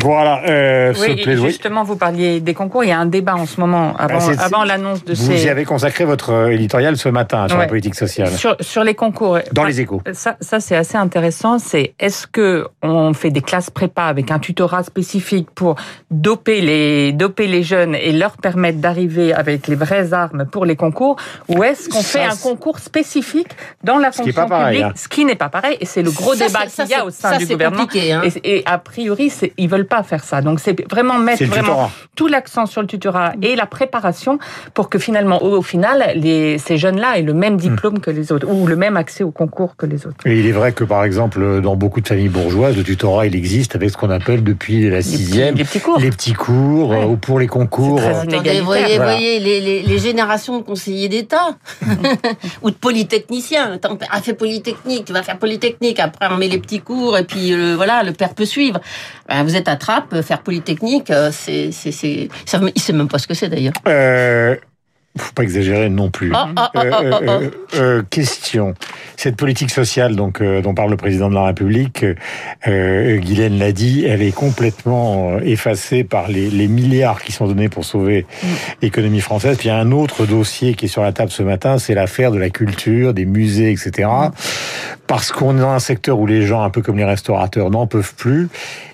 Voilà. 0.00 0.42
Euh, 0.46 0.94
oui, 1.00 1.24
justement, 1.36 1.82
vous 1.82 1.96
parliez 1.96 2.40
des 2.40 2.54
concours. 2.54 2.84
Il 2.84 2.90
y 2.90 2.92
a 2.92 2.98
un 2.98 3.06
débat 3.06 3.34
en 3.34 3.46
ce 3.46 3.58
moment 3.58 3.94
avant, 3.98 4.18
bah, 4.18 4.34
avant 4.38 4.64
l'annonce 4.64 5.04
de 5.04 5.14
vous 5.14 5.22
ces. 5.22 5.32
Vous 5.32 5.46
y 5.46 5.48
avez 5.48 5.64
consacré 5.64 6.04
votre 6.04 6.30
euh, 6.30 6.52
éditorial 6.52 6.96
ce 6.96 7.08
matin 7.08 7.48
sur 7.48 7.58
la 7.58 7.66
politique 7.66 7.94
sociale. 7.94 8.28
Sur, 8.28 8.56
sur 8.60 8.84
les 8.84 8.94
concours. 8.94 9.38
Dans 9.52 9.64
les 9.64 9.80
échos. 9.80 10.02
Ça, 10.12 10.36
ça 10.40 10.60
c'est 10.60 10.76
assez 10.76 10.96
intéressant. 10.96 11.58
C'est 11.58 11.94
est-ce 11.98 12.26
que 12.26 12.66
on 12.82 13.14
fait 13.14 13.30
des 13.30 13.40
classes 13.40 13.70
prépa 13.70 14.04
avec 14.04 14.30
un 14.30 14.38
tutorat 14.38 14.84
spécifique 14.84 15.50
pour 15.50 15.76
doper 16.10 16.60
les 16.60 17.12
doper 17.12 17.46
les 17.46 17.62
jeunes 17.62 17.94
et 17.94 18.12
leur 18.12 18.36
permettre 18.36 18.78
d'arriver 18.78 19.32
avec 19.32 19.66
les 19.66 19.76
vraies 19.76 20.12
armes 20.12 20.46
pour 20.46 20.66
les 20.66 20.76
concours, 20.76 21.16
ou 21.48 21.64
est-ce 21.64 21.88
qu'on 21.88 22.02
fait 22.02 22.24
un 22.24 22.36
concours 22.36 22.78
spécifique 22.78 23.48
dans 23.82 23.98
la 23.98 24.12
fonction 24.12 24.46
publique, 24.46 24.82
hein. 24.82 24.92
ce 24.94 25.08
qui 25.08 25.24
n'est 25.24 25.36
pas 25.36 25.48
pareil. 25.48 25.76
Et 25.80 25.86
c'est 25.86 26.02
le 26.02 26.10
gros 26.10 26.34
débat 26.34 26.66
qu'il 26.66 26.86
y 26.86 26.94
a 26.94 27.04
au 27.04 27.10
sein 27.10 27.38
du 27.38 27.46
gouvernement. 27.46 27.88
Hein. 27.94 28.22
Et, 28.44 28.58
et, 28.58 28.62
a 28.66 28.78
priori, 28.78 29.32
ils 29.56 29.69
veulent 29.70 29.86
pas 29.86 30.02
faire 30.02 30.24
ça. 30.24 30.42
Donc 30.42 30.60
c'est 30.60 30.88
vraiment 30.90 31.18
mettre 31.18 31.44
vraiment 31.44 31.90
tout 32.16 32.26
l'accent 32.26 32.66
sur 32.66 32.82
le 32.82 32.86
tutorat 32.86 33.32
et 33.42 33.56
la 33.56 33.66
préparation 33.66 34.38
pour 34.74 34.88
que 34.90 34.98
finalement, 34.98 35.42
au, 35.42 35.62
final, 35.62 36.12
les, 36.16 36.58
ces 36.58 36.76
jeunes-là 36.76 37.18
aient 37.18 37.22
le 37.22 37.34
même 37.34 37.56
diplôme 37.56 37.94
hmm. 37.94 38.00
que 38.00 38.10
les 38.10 38.32
autres 38.32 38.46
ou 38.48 38.66
le 38.66 38.76
même 38.76 38.96
accès 38.96 39.24
au 39.24 39.30
concours 39.30 39.76
que 39.76 39.86
les 39.86 40.06
autres. 40.06 40.26
Et 40.26 40.38
il 40.38 40.46
est 40.46 40.52
vrai 40.52 40.72
que 40.72 40.84
par 40.84 41.04
exemple, 41.04 41.60
dans 41.60 41.76
beaucoup 41.76 42.00
de 42.00 42.08
familles 42.08 42.28
bourgeoises, 42.28 42.76
le 42.76 42.82
tutorat 42.82 43.26
il 43.26 43.36
existe 43.36 43.76
avec 43.76 43.90
ce 43.90 43.96
qu'on 43.96 44.10
appelle 44.10 44.42
depuis 44.42 44.88
la 44.90 45.02
sixième 45.02 45.54
les 45.54 45.64
petits 45.64 45.80
cours, 45.80 45.98
les 45.98 46.10
petits 46.10 46.32
cours 46.32 46.90
ou 47.08 47.16
pour 47.16 47.38
les 47.38 47.46
concours. 47.46 48.00
Attendez, 48.00 48.60
voyez, 48.60 48.98
voyez 48.98 49.38
les, 49.38 49.60
les, 49.60 49.82
les, 49.82 49.98
générations 49.98 50.58
de 50.58 50.62
conseillers 50.62 51.08
d'État 51.08 51.56
ou 52.62 52.70
de 52.70 52.74
polytechniciens. 52.74 53.78
Ton 53.78 53.96
père 53.96 54.08
a 54.10 54.20
fait 54.20 54.34
polytechnique, 54.34 55.04
tu 55.04 55.12
vas 55.12 55.22
faire 55.22 55.38
polytechnique. 55.38 56.00
Après 56.00 56.26
on 56.30 56.36
met 56.36 56.48
les 56.48 56.58
petits 56.58 56.80
cours 56.80 57.16
et 57.16 57.24
puis 57.24 57.52
euh, 57.52 57.74
voilà, 57.76 58.02
le 58.02 58.12
père 58.12 58.34
peut 58.34 58.44
suivre. 58.44 58.80
Ben, 59.28 59.44
vous 59.44 59.56
êtes 59.56 59.59
à 59.68 59.76
Trappes, 59.76 60.20
faire 60.22 60.42
polytechnique, 60.42 61.10
euh, 61.10 61.30
c'est, 61.32 61.72
c'est, 61.72 61.92
c'est, 61.92 62.28
il 62.74 62.80
sait 62.80 62.92
même 62.92 63.08
pas 63.08 63.18
ce 63.18 63.26
que 63.26 63.34
c'est 63.34 63.48
d'ailleurs. 63.48 63.74
Euh, 63.86 64.56
faut 65.18 65.32
pas 65.32 65.42
exagérer 65.42 65.88
non 65.88 66.10
plus. 66.10 66.32
Oh, 66.34 66.38
oh, 66.56 66.70
oh, 66.74 67.04
euh, 67.04 67.50
euh, 67.74 68.02
question. 68.08 68.74
Cette 69.16 69.36
politique 69.36 69.70
sociale 69.70 70.14
donc 70.14 70.42
dont 70.42 70.72
parle 70.72 70.90
le 70.90 70.96
président 70.96 71.28
de 71.28 71.34
la 71.34 71.44
République, 71.44 72.04
euh, 72.66 73.16
Guylaine 73.18 73.58
l'a 73.58 73.72
dit, 73.72 74.04
elle 74.06 74.22
est 74.22 74.34
complètement 74.34 75.38
effacée 75.40 76.04
par 76.04 76.28
les, 76.28 76.48
les 76.48 76.68
milliards 76.68 77.22
qui 77.22 77.32
sont 77.32 77.46
donnés 77.46 77.68
pour 77.68 77.84
sauver 77.84 78.24
mm. 78.42 78.46
l'économie 78.82 79.20
française. 79.20 79.56
Puis 79.58 79.68
il 79.68 79.72
y 79.72 79.74
a 79.74 79.78
un 79.78 79.90
autre 79.90 80.26
dossier 80.26 80.74
qui 80.74 80.84
est 80.84 80.88
sur 80.88 81.02
la 81.02 81.12
table 81.12 81.30
ce 81.30 81.42
matin, 81.42 81.78
c'est 81.78 81.94
l'affaire 81.94 82.30
de 82.30 82.38
la 82.38 82.50
culture, 82.50 83.12
des 83.12 83.26
musées, 83.26 83.72
etc. 83.72 84.08
Mm. 84.08 84.30
Parce 85.06 85.32
qu'on 85.32 85.56
est 85.56 85.60
dans 85.60 85.70
un 85.70 85.80
secteur 85.80 86.20
où 86.20 86.26
les 86.26 86.42
gens, 86.42 86.62
un 86.62 86.70
peu 86.70 86.82
comme 86.82 86.96
les 86.96 87.04
restaurateurs, 87.04 87.70
n'en 87.70 87.88
peuvent 87.88 88.14
plus 88.14 88.48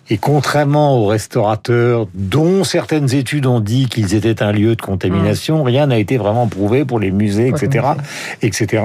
et 0.08 0.18
contrairement 0.18 0.98
aux 0.98 1.06
restaurateurs, 1.06 2.06
dont 2.14 2.62
certaines 2.62 3.12
études 3.12 3.46
ont 3.46 3.58
dit 3.58 3.86
qu'ils 3.86 4.14
étaient 4.14 4.40
un 4.40 4.52
lieu 4.52 4.76
de 4.76 4.82
contamination, 4.82 5.62
mmh. 5.62 5.66
rien 5.66 5.86
n'a 5.88 5.98
été 5.98 6.05
vraiment 6.14 6.46
prouvé 6.46 6.84
pour 6.84 7.00
les 7.00 7.10
musées, 7.10 7.48
etc., 7.48 7.86
etc. 8.42 8.84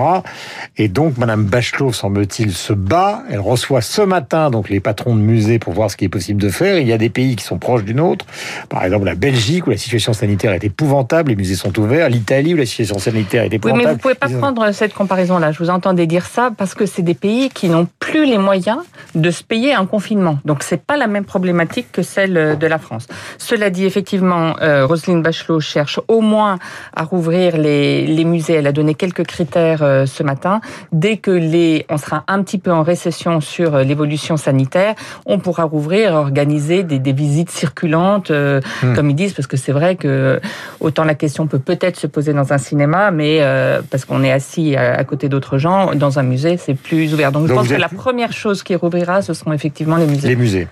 Et 0.77 0.87
donc, 0.87 1.17
Madame 1.17 1.43
Bachelot, 1.45 1.93
semble-t-il, 1.93 2.51
se 2.51 2.73
bat. 2.73 3.23
Elle 3.29 3.39
reçoit 3.39 3.81
ce 3.81 4.01
matin 4.01 4.49
donc 4.49 4.69
les 4.69 4.79
patrons 4.79 5.15
de 5.15 5.21
musées 5.21 5.59
pour 5.59 5.73
voir 5.73 5.91
ce 5.91 5.97
qui 5.97 6.05
est 6.05 6.09
possible 6.09 6.41
de 6.41 6.49
faire. 6.49 6.79
Il 6.79 6.87
y 6.87 6.93
a 6.93 6.97
des 6.97 7.09
pays 7.09 7.35
qui 7.35 7.43
sont 7.43 7.59
proches 7.59 7.83
d'une 7.83 7.99
autre. 7.99 8.25
Par 8.69 8.83
exemple, 8.83 9.05
la 9.05 9.15
Belgique 9.15 9.67
où 9.67 9.69
la 9.69 9.77
situation 9.77 10.13
sanitaire 10.13 10.53
est 10.53 10.63
épouvantable, 10.63 11.29
les 11.29 11.35
musées 11.35 11.55
sont 11.55 11.77
ouverts. 11.77 12.09
L'Italie 12.09 12.53
où 12.53 12.57
la 12.57 12.65
situation 12.65 12.97
sanitaire 12.97 13.43
est 13.43 13.53
épouvantable. 13.53 13.79
Oui, 13.79 13.85
mais 13.85 13.93
vous 13.93 13.99
pouvez 13.99 14.15
pas 14.15 14.29
prendre 14.29 14.71
cette 14.71 14.93
comparaison-là. 14.93 15.51
Je 15.51 15.59
vous 15.59 15.69
entendais 15.69 16.07
dire 16.07 16.25
ça 16.25 16.49
parce 16.57 16.73
que 16.73 16.85
c'est 16.85 17.01
des 17.01 17.13
pays 17.13 17.49
qui 17.49 17.69
n'ont 17.69 17.87
plus 17.99 18.25
les 18.25 18.37
moyens 18.37 18.79
de 19.15 19.29
se 19.29 19.43
payer 19.43 19.73
un 19.73 19.85
confinement. 19.85 20.39
Donc 20.45 20.63
c'est 20.63 20.81
pas 20.81 20.97
la 20.97 21.07
même 21.07 21.25
problématique 21.25 21.91
que 21.91 22.01
celle 22.01 22.57
de 22.57 22.67
la 22.67 22.79
France. 22.79 23.07
Cela 23.37 23.69
dit, 23.69 23.85
effectivement, 23.85 24.55
euh, 24.61 24.85
Roselyne 24.85 25.21
Bachelot 25.21 25.59
cherche 25.59 25.99
au 26.07 26.21
moins 26.21 26.59
à 26.95 27.05
rouvrir 27.11 27.57
les, 27.57 28.07
les 28.17 28.25
musées. 28.25 28.55
Elle 28.59 28.67
a 28.67 28.71
donné 28.71 28.93
quelques 28.95 29.25
critères 29.33 29.83
euh, 29.83 30.05
ce 30.05 30.23
matin. 30.23 30.61
Dès 30.91 31.17
que 31.17 31.31
les, 31.31 31.85
on 31.89 31.97
sera 31.97 32.23
un 32.27 32.41
petit 32.43 32.57
peu 32.65 32.71
en 32.71 32.83
récession 32.83 33.41
sur 33.41 33.75
euh, 33.75 33.83
l'évolution 33.83 34.35
sanitaire, 34.37 34.95
on 35.25 35.37
pourra 35.39 35.65
rouvrir, 35.75 36.13
organiser 36.13 36.83
des, 36.83 36.99
des 37.07 37.13
visites 37.13 37.51
circulantes, 37.51 38.31
euh, 38.31 38.59
Hmm. 38.81 38.95
comme 38.95 39.09
ils 39.09 39.15
disent, 39.15 39.33
parce 39.33 39.47
que 39.47 39.57
c'est 39.57 39.71
vrai 39.79 39.95
que 39.95 40.39
autant 40.79 41.03
la 41.03 41.15
question 41.15 41.47
peut 41.47 41.59
peut-être 41.59 41.97
se 41.97 42.07
poser 42.07 42.33
dans 42.33 42.53
un 42.53 42.57
cinéma, 42.57 43.11
mais 43.11 43.39
euh, 43.41 43.81
parce 43.89 44.05
qu'on 44.05 44.23
est 44.23 44.31
assis 44.31 44.75
à, 44.75 44.93
à 45.01 45.03
côté 45.03 45.29
d'autres 45.29 45.57
gens, 45.57 45.93
dans 45.95 46.19
un 46.19 46.23
musée, 46.23 46.57
c'est 46.57 46.73
plus 46.73 47.13
ouvert. 47.13 47.31
Donc, 47.31 47.47
je 47.47 47.53
pense 47.53 47.67
que 47.67 47.73
êtes 47.73 47.79
la 47.79 47.89
première 47.89 48.33
chose 48.33 48.63
qui 48.63 48.75
rouvrira, 48.75 49.21
ce 49.21 49.33
seront 49.33 49.53
effectivement 49.53 49.97
les 49.97 50.07
musées. 50.07 50.29
Les 50.29 50.35
musées. 50.35 50.67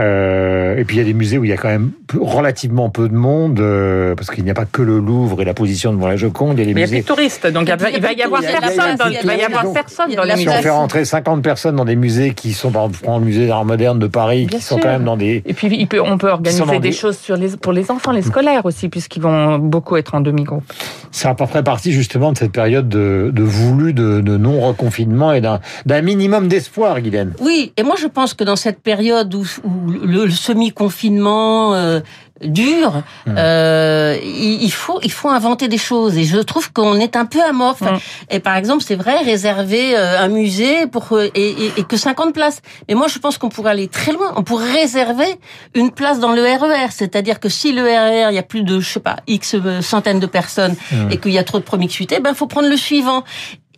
Euh, 0.00 0.76
et 0.76 0.84
puis 0.84 0.96
il 0.96 0.98
y 1.00 1.02
a 1.02 1.04
des 1.04 1.12
musées 1.14 1.38
où 1.38 1.44
il 1.44 1.50
y 1.50 1.52
a 1.52 1.56
quand 1.56 1.68
même 1.68 1.90
relativement 2.20 2.88
peu 2.88 3.08
de 3.08 3.14
monde, 3.16 3.58
euh, 3.58 4.14
parce 4.14 4.30
qu'il 4.30 4.44
n'y 4.44 4.50
a 4.50 4.54
pas 4.54 4.64
que 4.64 4.80
le 4.82 4.98
Louvre 4.98 5.42
et 5.42 5.44
la 5.44 5.54
position 5.54 5.92
devant 5.92 6.06
la 6.06 6.16
Joconde, 6.16 6.58
il 6.58 6.60
y 6.60 6.62
a 6.62 6.66
des 6.66 6.74
Mais 6.74 6.82
il 6.82 6.82
y 6.82 6.84
a 6.84 6.86
plus 6.86 6.92
musées. 6.96 7.02
de 7.02 7.06
touristes, 7.08 7.46
donc 7.48 7.62
il, 7.64 7.68
y 7.68 7.72
a- 7.72 7.90
il 7.90 8.00
va 8.00 8.12
y 8.12 8.22
avoir 8.22 8.40
personne 8.40 8.96
dans, 8.96 9.06
il 9.08 9.26
va 9.26 9.34
y 9.36 9.42
avoir 9.42 9.72
personne 9.72 10.14
dans 10.14 10.22
les 10.22 10.28
la 10.28 10.36
Si 10.36 10.44
musées. 10.46 10.56
on 10.58 10.62
fait 10.62 10.70
rentrer 10.70 11.04
50 11.04 11.42
personnes 11.42 11.76
dans 11.76 11.84
des 11.84 11.96
musées 11.96 12.32
qui 12.34 12.52
sont, 12.52 12.70
par 12.70 12.86
exemple, 12.86 13.18
le 13.20 13.24
musée 13.26 13.46
d'art 13.48 13.64
moderne 13.64 13.98
de 13.98 14.06
Paris, 14.06 14.46
Bien 14.46 14.58
qui 14.58 14.64
sont 14.64 14.78
quand 14.78 14.88
même 14.88 15.04
dans 15.04 15.16
des... 15.16 15.42
Et 15.46 15.52
puis 15.54 15.68
il 15.76 15.86
peut- 15.88 16.00
on 16.00 16.16
peut 16.16 16.30
organiser 16.30 16.64
des 16.64 16.78
des- 16.78 16.92
choses 16.92 17.18
sur 17.18 17.36
les, 17.36 17.48
pour 17.56 17.72
les 17.72 17.90
enfants, 17.90 18.12
les 18.12 18.22
scolaires 18.22 18.64
aussi, 18.66 18.88
puisqu'ils 18.88 19.22
vont 19.22 19.58
beaucoup 19.58 19.96
être 19.96 20.14
en 20.14 20.20
demi-groupe. 20.20 20.62
C'est 21.10 21.26
à 21.28 21.34
peu 21.34 21.46
près 21.46 21.64
partie 21.64 21.90
justement 21.92 22.32
de 22.32 22.38
cette 22.38 22.52
période 22.52 22.88
de, 22.88 23.30
de 23.34 23.42
voulu 23.42 23.92
de, 23.94 24.20
de 24.20 24.36
non-reconfinement 24.36 25.32
et 25.32 25.40
d'un 25.40 25.58
d'un 25.86 26.02
minimum 26.02 26.48
d'espoir, 26.48 27.00
Guylaine. 27.00 27.32
Oui, 27.40 27.72
et 27.76 27.82
moi 27.82 27.96
je 28.00 28.06
pense 28.06 28.34
que 28.34 28.44
dans 28.44 28.56
cette 28.56 28.80
période 28.80 29.34
où, 29.34 29.44
où 29.64 29.87
le, 29.88 30.24
le 30.26 30.30
semi-confinement 30.30 31.74
euh, 31.74 32.00
dure, 32.44 33.02
Hmm. 33.26 33.34
euh, 33.36 34.16
il, 34.22 34.62
il 34.62 34.70
faut 34.72 35.00
il 35.02 35.10
faut 35.10 35.28
inventer 35.28 35.66
des 35.66 35.76
choses. 35.78 36.16
Et 36.16 36.22
je 36.24 36.38
trouve 36.38 36.72
qu'on 36.72 36.94
est 37.00 37.16
un 37.16 37.26
peu 37.26 37.42
amorphe. 37.42 37.80
Mm. 37.80 37.98
Et 38.30 38.38
par 38.38 38.54
exemple, 38.56 38.84
c'est 38.86 38.94
vrai, 38.94 39.18
réserver 39.22 39.96
euh, 39.96 40.20
un 40.20 40.28
musée 40.28 40.86
pour 40.86 41.12
euh, 41.12 41.28
et, 41.34 41.50
et, 41.50 41.72
et 41.78 41.82
que 41.82 41.96
50 41.96 42.32
places. 42.32 42.60
Mais 42.88 42.94
moi, 42.94 43.08
je 43.08 43.18
pense 43.18 43.38
qu'on 43.38 43.48
pourrait 43.48 43.72
aller 43.72 43.88
très 43.88 44.12
loin. 44.12 44.32
On 44.36 44.44
pourrait 44.44 44.72
réserver 44.72 45.26
une 45.74 45.90
place 45.90 46.20
dans 46.20 46.30
le 46.32 46.42
RER. 46.42 46.90
C'est-à-dire 46.90 47.40
que 47.40 47.48
si 47.48 47.72
le 47.72 47.82
RER, 47.82 48.28
il 48.30 48.34
y 48.36 48.38
a 48.38 48.42
plus 48.44 48.62
de 48.62 48.78
je 48.78 48.88
sais 48.88 49.00
pas 49.00 49.16
x 49.26 49.54
euh, 49.56 49.82
centaines 49.82 50.20
de 50.20 50.26
personnes 50.26 50.76
Mm. 50.92 51.10
et 51.10 51.16
qu'il 51.18 51.32
y 51.32 51.38
a 51.38 51.44
trop 51.44 51.58
de 51.58 51.64
promiscuité, 51.64 52.20
ben 52.20 52.34
faut 52.34 52.46
prendre 52.46 52.68
le 52.68 52.76
suivant. 52.76 53.24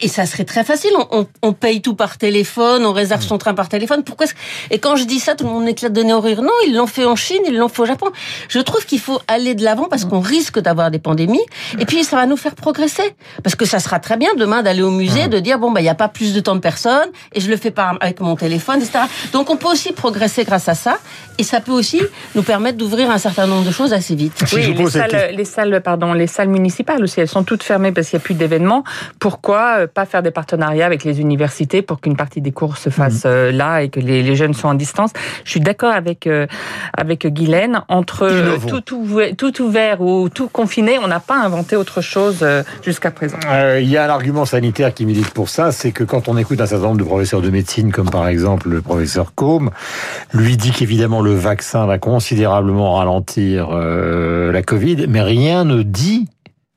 Et 0.03 0.09
ça 0.09 0.25
serait 0.27 0.45
très 0.45 0.65
facile. 0.65 0.91
On, 0.97 1.07
on, 1.21 1.27
on 1.43 1.53
paye 1.53 1.83
tout 1.83 1.95
par 1.95 2.17
téléphone, 2.19 2.85
on 2.87 2.93
réserve 2.93 3.23
son 3.23 3.39
train 3.39 3.55
par 3.55 3.69
téléphone. 3.69 4.03
Pourquoi 4.03 4.27
est-ce- 4.27 4.35
Et 4.71 4.79
quand 4.79 4.97
je 4.97 5.05
dis 5.05 5.19
ça, 5.21 5.35
tout 5.35 5.45
le 5.45 5.51
monde 5.51 5.69
éclate 5.69 5.93
de 5.93 6.03
nez 6.03 6.13
au 6.15 6.21
rire. 6.21 6.43
Non, 6.43 6.53
ils 6.67 6.75
l'ont 6.75 6.87
fait 6.87 7.05
en 7.05 7.17
Chine, 7.17 7.43
ils 7.47 7.57
l'ont 7.57 7.69
fait 7.69 7.83
au 7.83 7.87
Japon. 7.87 8.07
Je 8.49 8.59
trouve 8.61 8.85
qu'il 8.87 9.01
faut 9.01 9.21
aller 9.29 9.55
de 9.55 9.63
l'avant 9.65 9.89
parce 9.89 10.05
qu'on 10.05 10.21
risque 10.21 10.59
d'avoir 10.59 10.91
des 10.91 10.99
pandémies. 10.99 11.45
Et 11.79 11.85
puis 11.87 12.03
ça 12.05 12.17
va 12.17 12.27
nous 12.27 12.37
faire 12.37 12.55
progresser. 12.55 13.15
Parce 13.43 13.57
que 13.57 13.65
ça 13.65 13.79
sera 13.79 13.99
très 13.99 14.17
bien 14.17 14.31
demain 14.37 14.63
d'aller 14.63 14.83
au 14.83 14.91
musée, 14.91 15.29
de 15.29 15.39
dire 15.39 15.59
bon 15.59 15.71
bah 15.71 15.81
il 15.81 15.85
y 15.85 15.89
a 15.91 15.95
pas 15.95 16.09
plus 16.09 16.33
de 16.35 16.41
temps 16.41 16.55
de 16.55 16.61
personnes 16.61 17.09
et 17.33 17.41
je 17.41 17.51
le 17.51 17.57
fais 17.57 17.71
par 17.71 17.97
avec 18.01 18.21
mon 18.21 18.37
téléphone, 18.37 18.81
etc. 18.81 19.01
Donc 19.33 19.51
on 19.51 19.57
peut 19.57 19.69
aussi 19.69 19.93
progresser 19.93 20.45
grâce 20.45 20.69
à 20.69 20.75
ça. 20.75 20.99
Et 21.39 21.43
ça 21.43 21.61
peut 21.61 21.73
aussi 21.73 22.01
nous 22.35 22.43
permettre 22.43 22.77
d'ouvrir 22.77 23.11
un 23.11 23.17
certain 23.19 23.47
nombre 23.47 23.65
de 23.67 23.71
choses 23.71 23.93
assez 23.95 24.15
vite. 24.15 24.33
Oui, 24.57 24.63
les 24.75 24.85
salles, 24.91 25.11
les 25.37 25.45
salles, 25.45 25.81
pardon, 25.83 26.13
les 26.13 26.27
salles 26.27 26.49
municipales 26.49 27.03
aussi, 27.03 27.21
elles 27.21 27.29
sont 27.29 27.45
toutes 27.45 27.63
fermées 27.63 27.93
parce 27.93 28.09
qu'il 28.11 28.17
n'y 28.19 28.23
a 28.23 28.25
plus 28.25 28.35
d'événements. 28.35 28.85
Pourquoi 29.19 29.77
euh, 29.81 29.87
pas 29.91 30.07
faire 30.07 30.23
des 30.23 30.31
partenariats 30.31 30.87
avec 30.87 31.05
les 31.05 31.21
universités 31.21 31.83
pour 31.83 32.01
qu'une 32.01 32.17
partie 32.17 32.41
des 32.41 32.53
cours 32.53 32.77
se 32.79 32.91
fasse 32.91 33.25
Mhm. 33.25 33.31
euh, 33.31 33.53
là 33.53 33.83
et 33.83 33.89
que 33.89 34.01
les, 34.01 34.23
les 34.23 34.37
jeunes 34.37 34.55
soient 34.55 34.71
en 34.71 34.75
distance 34.75 35.11
Je 35.45 35.51
suis 35.51 35.61
d'accord 35.61 35.93
avec 35.93 36.27
euh, 36.27 36.47
avec 36.97 37.27
Guylaine. 37.27 37.83
Entre 37.89 38.23
euh, 38.25 38.57
tout, 38.69 38.95
ouvert, 38.95 39.35
tout 39.37 39.63
ouvert 39.63 40.01
ou 40.01 40.29
tout 40.29 40.49
confiné, 40.49 40.99
on 40.99 41.09
n'a 41.09 41.21
pas 41.21 41.37
inventé 41.37 41.77
autre 41.77 42.01
chose 42.01 42.45
jusqu'à 42.83 43.11
présent. 43.11 43.39
Euh, 43.49 43.81
il 43.83 43.89
y 43.89 43.97
a 43.97 44.05
un 44.05 44.09
argument 44.09 44.45
sanitaire 44.45 44.95
qui 44.95 45.05
milite 45.07 45.31
pour 45.31 45.49
ça, 45.49 45.73
c'est 45.73 45.93
que 45.93 46.05
quand 46.05 46.29
on 46.29 46.37
écoute 46.37 46.61
un 46.61 46.67
certain 46.67 46.87
nombre 46.87 46.99
de 46.99 47.05
professeurs 47.05 47.41
de 47.43 47.51
médecine, 47.51 47.93
comme 47.93 48.11
par 48.11 48.27
exemple 48.29 48.69
le 48.69 48.81
professeur 48.81 49.35
Combe, 49.35 49.71
lui 50.33 50.57
dit 50.57 50.71
qu'évidemment 50.71 51.21
le 51.21 51.35
vaccin 51.35 51.87
va 51.87 51.99
considérablement 51.99 52.95
ralentir 52.95 53.69
euh, 53.73 54.53
la 54.53 54.63
Covid, 54.63 55.07
mais 55.09 55.23
rien 55.23 55.65
ne 55.65 55.83
dit 55.83 56.29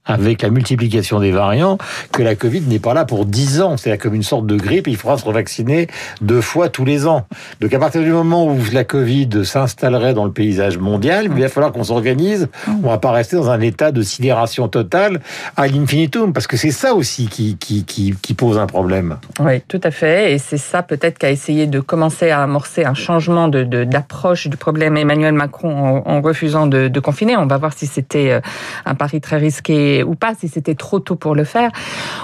avec 0.05 0.41
la 0.41 0.49
multiplication 0.49 1.19
des 1.19 1.31
variants, 1.31 1.77
que 2.11 2.21
la 2.21 2.35
Covid 2.35 2.61
n'est 2.61 2.79
pas 2.79 2.93
là 2.93 3.05
pour 3.05 3.25
10 3.25 3.61
ans. 3.61 3.77
C'est 3.77 3.97
comme 3.97 4.13
une 4.13 4.23
sorte 4.23 4.45
de 4.45 4.55
grippe, 4.55 4.87
il 4.87 4.97
faudra 4.97 5.17
se 5.17 5.25
revacciner 5.25 5.87
deux 6.21 6.41
fois 6.41 6.69
tous 6.69 6.85
les 6.85 7.07
ans. 7.07 7.25
Donc 7.61 7.73
à 7.73 7.79
partir 7.79 8.01
du 8.01 8.11
moment 8.11 8.45
où 8.45 8.57
la 8.73 8.83
Covid 8.83 9.45
s'installerait 9.45 10.13
dans 10.13 10.25
le 10.25 10.31
paysage 10.31 10.77
mondial, 10.77 11.25
il 11.33 11.41
va 11.41 11.49
falloir 11.49 11.71
qu'on 11.71 11.83
s'organise. 11.83 12.49
On 12.83 12.89
va 12.89 12.97
pas 12.97 13.11
rester 13.11 13.35
dans 13.35 13.49
un 13.49 13.61
état 13.61 13.91
de 13.91 14.01
sidération 14.01 14.67
totale 14.67 15.21
à 15.55 15.67
l'infinitum, 15.67 16.33
parce 16.33 16.47
que 16.47 16.57
c'est 16.57 16.71
ça 16.71 16.93
aussi 16.93 17.27
qui, 17.27 18.33
pose 18.37 18.57
un 18.57 18.67
problème. 18.67 19.17
Oui, 19.39 19.61
tout 19.67 19.81
à 19.83 19.91
fait. 19.91 20.33
Et 20.33 20.37
c'est 20.37 20.57
ça 20.57 20.81
peut-être 20.83 21.17
qu'a 21.19 21.29
essayé 21.31 21.67
de 21.67 21.79
commencer 21.79 22.29
à 22.29 22.41
amorcer 22.41 22.83
un 22.83 22.93
changement 22.95 23.47
de 23.47 23.63
de- 23.63 23.83
d'approche 23.83 24.47
du 24.47 24.57
problème 24.57 24.97
Emmanuel 24.97 25.33
Macron 25.33 26.01
en, 26.05 26.21
refusant 26.21 26.67
de, 26.67 26.87
de 26.87 26.99
confiner. 26.99 27.37
On 27.37 27.45
va 27.45 27.57
voir 27.57 27.73
si 27.73 27.85
c'était 27.87 28.31
euh, 28.31 28.41
un 28.85 28.95
pari 28.95 29.21
très 29.21 29.37
risqué 29.37 29.92
ou 30.01 30.15
pas, 30.15 30.33
si 30.33 30.47
c'était 30.47 30.73
trop 30.73 30.99
tôt 30.99 31.15
pour 31.15 31.35
le 31.35 31.43
faire. 31.43 31.71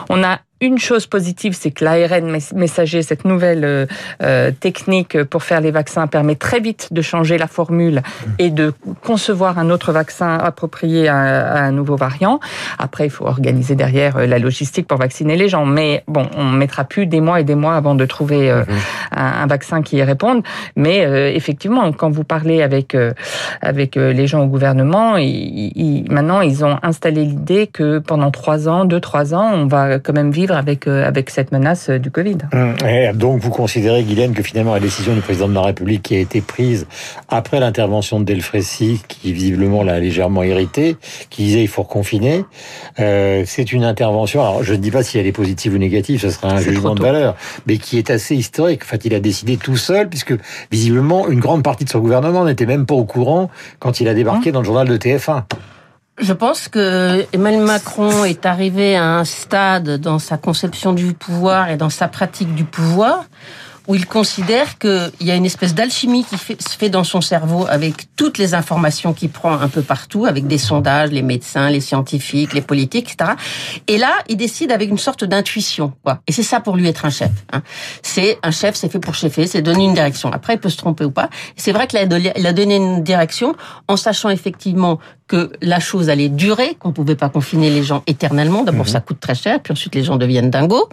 On 0.10 0.24
a 0.24 0.40
une 0.62 0.78
chose 0.78 1.08
positive, 1.08 1.54
c'est 1.54 1.72
que 1.72 1.84
l'ARN 1.86 2.38
messager, 2.56 3.01
cette 3.01 3.25
nouvelle 3.25 3.63
euh, 3.66 3.86
euh, 4.22 4.51
technique 4.51 5.24
pour 5.24 5.44
faire 5.44 5.62
les 5.62 5.72
vaccins, 5.72 6.08
permet 6.08 6.36
très 6.36 6.60
vite 6.60 6.89
de 6.92 7.01
changer 7.01 7.38
la 7.38 7.48
formule 7.48 8.01
et 8.39 8.50
de 8.50 8.74
concevoir 9.06 9.58
un 9.60 9.70
autre 9.70 9.92
vaccin 9.92 10.38
approprié 10.38 11.08
à, 11.08 11.18
à 11.54 11.62
un 11.62 11.72
nouveau 11.72 11.96
variant. 11.96 12.39
Après, 12.78 13.06
il 13.06 13.10
faut 13.10 13.25
organiser 13.25 13.75
derrière 13.75 14.18
euh, 14.18 14.25
la 14.28 14.39
logistique 14.39 14.88
pour 14.88 14.98
vacciner 14.98 15.36
les 15.38 15.48
gens. 15.50 15.66
Mais 15.66 16.04
bon, 16.08 16.28
on 16.36 16.46
mettra 16.46 16.84
plus 16.84 17.06
des 17.06 17.22
mois 17.22 17.39
et 17.39 17.44
des 17.44 17.56
mois 17.56 17.75
avant 17.75 17.96
de 17.96 18.06
trouver 18.06 18.51
euh, 18.51 18.63
un, 19.12 19.25
un 19.44 19.48
vaccin 19.48 19.82
qui 19.82 19.98
y 19.98 20.04
réponde. 20.04 20.44
Mais 20.75 21.06
euh, 21.06 21.32
effectivement, 21.34 21.92
quand 21.94 22.10
vous 22.10 22.24
parlez 22.24 22.62
avec 22.62 22.96
avec 23.62 23.96
les 23.96 24.28
gens 24.28 24.42
au 24.44 24.48
gouvernement, 24.48 25.18
ils, 25.18 25.72
ils- 25.75 26.06
maintenant 26.12 26.42
ils 26.42 26.66
ont 26.66 26.78
installé 26.84 27.24
l'idée 27.24 27.68
que 27.68 28.00
pendant 28.00 28.32
trois 28.32 28.68
ans, 28.68 28.86
deux 28.86 29.00
trois 29.00 29.34
ans, 29.34 29.51
on 29.54 29.68
va 29.68 30.00
quand 30.00 30.13
même 30.13 30.32
vivre 30.32 30.49
avec 30.56 30.88
euh, 30.88 31.06
avec 31.06 31.29
cette 31.29 31.51
menace 31.51 31.89
euh, 31.89 32.00
du 32.00 32.12
Covid. 32.12 32.38
Et 32.88 33.12
donc 33.13 33.41
vous 33.41 33.50
considérez, 33.50 34.03
Guylaine, 34.03 34.34
que 34.34 34.44
finalement 34.44 34.74
la 34.74 34.79
décision 34.79 35.13
du 35.13 35.22
président 35.22 35.48
de 35.48 35.53
la 35.53 35.62
République 35.62 36.03
qui 36.03 36.15
a 36.15 36.20
été 36.20 36.41
prise 36.41 36.88
après 37.27 37.60
l'intervention 37.60 38.20
de 38.20 38.25
Delfrécy, 38.25 39.01
qui 39.08 39.34
visiblement 39.34 39.84
l'a 39.84 40.00
légèrement 40.00 40.44
irrité, 40.44 40.98
qui 41.29 41.44
disait 41.44 41.62
il 41.62 41.68
faut 41.68 41.84
reconfiner, 41.84 42.46
euh, 43.00 43.44
c'est 43.46 43.72
une 43.72 43.84
intervention, 43.84 44.41
alors 44.41 44.63
je 44.63 44.74
ne 44.74 44.77
dis 44.79 44.91
pas 44.91 45.03
si 45.03 45.18
elle 45.18 45.27
est 45.27 45.32
positive 45.32 45.74
ou 45.74 45.77
négative, 45.77 46.22
ce 46.22 46.29
sera 46.29 46.51
un 46.51 46.60
jugement 46.60 46.96
de 46.96 47.01
valeur, 47.01 47.36
mais 47.68 47.77
qui 47.77 47.98
est 47.98 48.10
assez 48.10 48.36
historique. 48.36 48.84
En 48.84 48.88
fait, 48.88 49.06
il 49.06 49.13
a 49.13 49.20
décidé 49.20 49.58
tout 49.58 49.77
seul, 49.77 50.10
puisque 50.10 50.34
visiblement 50.72 51.27
une 51.29 51.39
grande 51.39 51.63
partie 51.63 51.86
de 51.86 51.89
son 51.89 52.00
gouvernement 52.00 52.46
n'était 52.46 52.65
même 52.65 52.86
pas 52.86 52.96
au 52.96 53.06
courant 53.06 53.50
quand 53.79 54.00
il 54.00 54.08
a 54.08 54.13
débarqué 54.13 54.51
dans 54.51 54.60
le 54.60 54.65
journal 54.65 54.88
de 54.88 54.98
TF1. 54.98 55.44
Je 56.20 56.34
pense 56.34 56.68
que 56.68 57.26
Emmanuel 57.32 57.64
Macron 57.64 58.26
est 58.26 58.46
arrivé 58.46 58.96
à 58.98 59.06
un 59.20 59.24
stade 59.26 60.02
dans 60.02 60.20
sa 60.20 60.38
conception 60.38 60.92
du 60.94 61.14
pouvoir 61.14 61.70
et 61.70 61.78
dans 61.78 61.90
sa 61.90 62.08
pratique 62.10 62.54
du 62.56 62.66
pouvoir 62.66 63.26
où 63.88 63.96
il 63.96 64.06
considère 64.06 64.78
qu'il 64.78 65.10
y 65.22 65.32
a 65.32 65.36
une 65.36 65.48
espèce 65.48 65.74
d'alchimie 65.74 66.24
qui 66.24 66.38
se 66.38 66.78
fait 66.78 66.90
dans 66.90 67.04
son 67.04 67.22
cerveau 67.22 67.66
avec 67.68 68.06
toutes 68.16 68.38
les 68.38 68.54
informations 68.54 69.14
qu'il 69.14 69.32
prend 69.32 69.54
un 69.54 69.68
peu 69.68 69.82
partout, 69.82 70.28
avec 70.28 70.46
des 70.46 70.60
sondages, 70.60 71.10
les 71.10 71.24
médecins, 71.24 71.72
les 71.72 71.82
scientifiques, 71.82 72.54
les 72.54 72.62
politiques, 72.62 73.12
etc. 73.12 73.32
Et 73.88 73.98
là, 73.98 74.12
il 74.28 74.38
décide 74.38 74.72
avec 74.72 74.92
une 74.92 75.00
sorte 75.00 75.24
d'intuition. 75.24 75.94
quoi. 76.04 76.20
Et 76.28 76.32
c'est 76.32 76.44
ça 76.44 76.60
pour 76.60 76.76
lui 76.76 76.88
être 76.88 77.06
un 77.06 77.10
chef. 77.10 77.32
hein. 77.52 77.64
C'est 78.04 78.38
un 78.44 78.52
chef, 78.52 78.76
c'est 78.76 78.90
fait 78.90 79.00
pour 79.00 79.16
chefer, 79.16 79.48
c'est 79.48 79.64
donner 79.64 79.86
une 79.86 79.96
direction. 79.96 80.32
Après, 80.32 80.54
il 80.54 80.60
peut 80.60 80.70
se 80.70 80.78
tromper 80.78 81.06
ou 81.06 81.12
pas. 81.12 81.32
C'est 81.56 81.72
vrai 81.72 81.88
qu'il 81.88 81.98
a 81.98 82.06
donné 82.54 82.76
une 82.76 83.02
direction 83.02 83.56
en 83.88 83.98
sachant 83.98 84.30
effectivement 84.30 85.00
que 85.30 85.52
la 85.62 85.80
chose 85.80 86.10
allait 86.10 86.28
durer, 86.28 86.76
qu'on 86.80 86.92
pouvait 86.92 87.16
pas 87.16 87.30
confiner 87.30 87.70
les 87.70 87.84
gens 87.84 88.04
éternellement. 88.08 88.64
D'abord, 88.64 88.90
ça 88.90 89.00
coûte 89.00 89.20
très 89.20 89.36
cher, 89.36 89.62
puis 89.62 89.72
ensuite 89.72 89.94
les 89.96 90.04
gens 90.04 90.18
deviennent 90.18 90.50
dingos. 90.50 90.90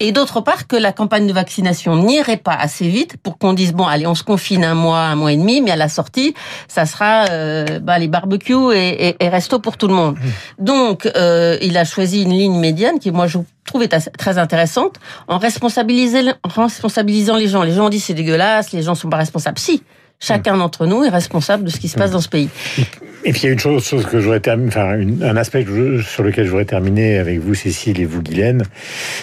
Et 0.00 0.10
d'autre 0.10 0.40
part, 0.40 0.66
que 0.66 0.74
la 0.74 0.90
campagne 0.90 1.26
de 1.26 1.32
vaccination 1.32 1.94
n'irait 1.94 2.38
pas 2.38 2.54
assez 2.54 2.88
vite 2.88 3.18
pour 3.22 3.38
qu'on 3.38 3.52
dise 3.52 3.74
bon, 3.74 3.86
allez, 3.86 4.06
on 4.06 4.14
se 4.14 4.24
confine 4.24 4.64
un 4.64 4.74
mois, 4.74 5.00
un 5.00 5.14
mois 5.14 5.32
et 5.32 5.36
demi, 5.36 5.60
mais 5.60 5.70
à 5.70 5.76
la 5.76 5.90
sortie, 5.90 6.34
ça 6.66 6.86
sera 6.86 7.26
euh, 7.30 7.78
bah, 7.78 7.98
les 7.98 8.08
barbecues 8.08 8.72
et, 8.74 9.08
et, 9.08 9.16
et 9.20 9.28
resto 9.28 9.58
pour 9.58 9.76
tout 9.76 9.86
le 9.86 9.94
monde. 9.94 10.16
Donc, 10.58 11.06
euh, 11.14 11.58
il 11.60 11.76
a 11.76 11.84
choisi 11.84 12.22
une 12.22 12.32
ligne 12.32 12.58
médiane 12.58 12.98
qui, 12.98 13.10
moi, 13.10 13.26
je 13.26 13.38
trouve 13.66 13.86
très 14.18 14.38
intéressante 14.38 14.96
en 15.28 15.36
responsabilisant, 15.36 16.32
en 16.42 16.62
responsabilisant 16.62 17.36
les 17.36 17.48
gens. 17.48 17.62
Les 17.62 17.72
gens 17.72 17.90
disent 17.90 18.04
c'est 18.04 18.14
dégueulasse, 18.14 18.72
les 18.72 18.82
gens 18.82 18.94
sont 18.94 19.10
pas 19.10 19.18
responsables. 19.18 19.58
Si. 19.58 19.82
Chacun 20.20 20.56
d'entre 20.56 20.86
nous 20.86 21.04
est 21.04 21.10
responsable 21.10 21.64
de 21.64 21.70
ce 21.70 21.78
qui 21.78 21.88
se 21.88 21.96
passe 21.96 22.12
dans 22.12 22.20
ce 22.20 22.28
pays. 22.28 22.48
Et 23.26 23.32
puis 23.32 23.42
il 23.42 23.46
y 23.46 23.48
a 23.48 23.52
une 23.52 23.58
chose, 23.58 23.82
chose 23.82 24.04
que 24.04 24.18
je 24.18 24.24
voudrais 24.24 24.40
terminer, 24.40 24.68
enfin 24.68 24.98
un 25.22 25.36
aspect 25.38 25.64
sur 26.06 26.22
lequel 26.22 26.44
je 26.44 26.50
voudrais 26.50 26.66
terminer 26.66 27.16
avec 27.16 27.40
vous, 27.40 27.54
Cécile 27.54 27.98
et 27.98 28.04
vous, 28.04 28.22
Guylaine, 28.22 28.64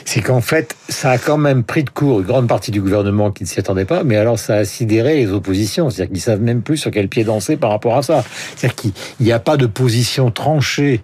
c'est 0.06 0.22
qu'en 0.22 0.42
fait, 0.42 0.76
ça 0.90 1.12
a 1.12 1.18
quand 1.20 1.38
même 1.38 1.64
pris 1.64 1.84
de 1.84 1.92
court 1.92 2.22
une 2.22 2.26
grande 2.26 2.48
partie 2.48 2.72
du 2.72 2.82
gouvernement 2.82 3.30
qui 3.30 3.44
ne 3.44 3.48
s'y 3.48 3.60
attendait 3.60 3.86
pas, 3.86 4.04
mais 4.04 4.18
alors 4.18 4.40
ça 4.40 4.56
a 4.56 4.66
sidéré 4.66 5.18
les 5.18 5.32
oppositions, 5.32 5.92
c'est-à-dire 5.92 6.14
qu'ils 6.14 6.22
savent 6.22 6.42
même 6.42 6.64
plus 6.64 6.78
sur 6.78 6.90
quel 6.90 7.10
pied 7.10 7.24
danser 7.24 7.58
par 7.58 7.70
rapport 7.70 7.96
à 7.96 8.02
ça. 8.02 8.24
C'est-à-dire 8.56 8.76
qu'il 8.76 8.92
n'y 9.20 9.32
a 9.32 9.40
pas 9.40 9.56
de 9.56 9.68
position 9.68 10.32
tranchée 10.32 11.02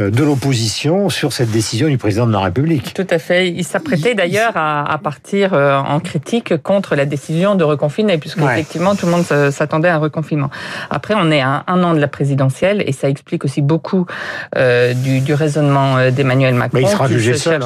de 0.00 0.24
l'opposition 0.24 1.08
sur 1.08 1.32
cette 1.32 1.50
décision 1.50 1.88
du 1.88 1.98
président 1.98 2.26
de 2.26 2.32
la 2.32 2.40
République. 2.40 2.94
Tout 2.94 3.06
à 3.10 3.18
fait. 3.18 3.48
Il 3.48 3.64
s'apprêtait 3.64 4.14
d'ailleurs 4.14 4.52
à, 4.56 4.98
partir 5.02 5.54
euh, 5.54 5.76
en 5.76 6.00
critique 6.00 6.56
contre 6.62 6.94
la 6.96 7.06
décision 7.06 7.54
de 7.54 7.64
reconfiner, 7.64 8.18
puisque 8.18 8.38
effectivement 8.38 8.94
tout 8.94 9.06
le 9.06 9.12
monde 9.12 9.24
s'attendait 9.24 9.88
à 9.88 9.96
un 9.96 9.98
reconfinement. 9.98 10.50
Après, 10.90 11.14
on 11.16 11.30
est 11.30 11.40
à 11.40 11.64
un 11.66 11.82
an 11.82 11.94
de 11.94 12.00
la 12.00 12.08
présidentielle 12.08 12.82
et 12.86 12.92
ça 12.92 13.08
explique 13.08 13.44
aussi 13.44 13.62
beaucoup 13.62 14.06
euh, 14.56 14.94
du, 14.94 15.34
raisonnement 15.34 16.10
d'Emmanuel 16.10 16.54
Macron. 16.54 16.78
Mais 16.78 16.82
il 16.82 16.88
sera 16.88 17.08
jugé 17.08 17.34
seul. 17.34 17.62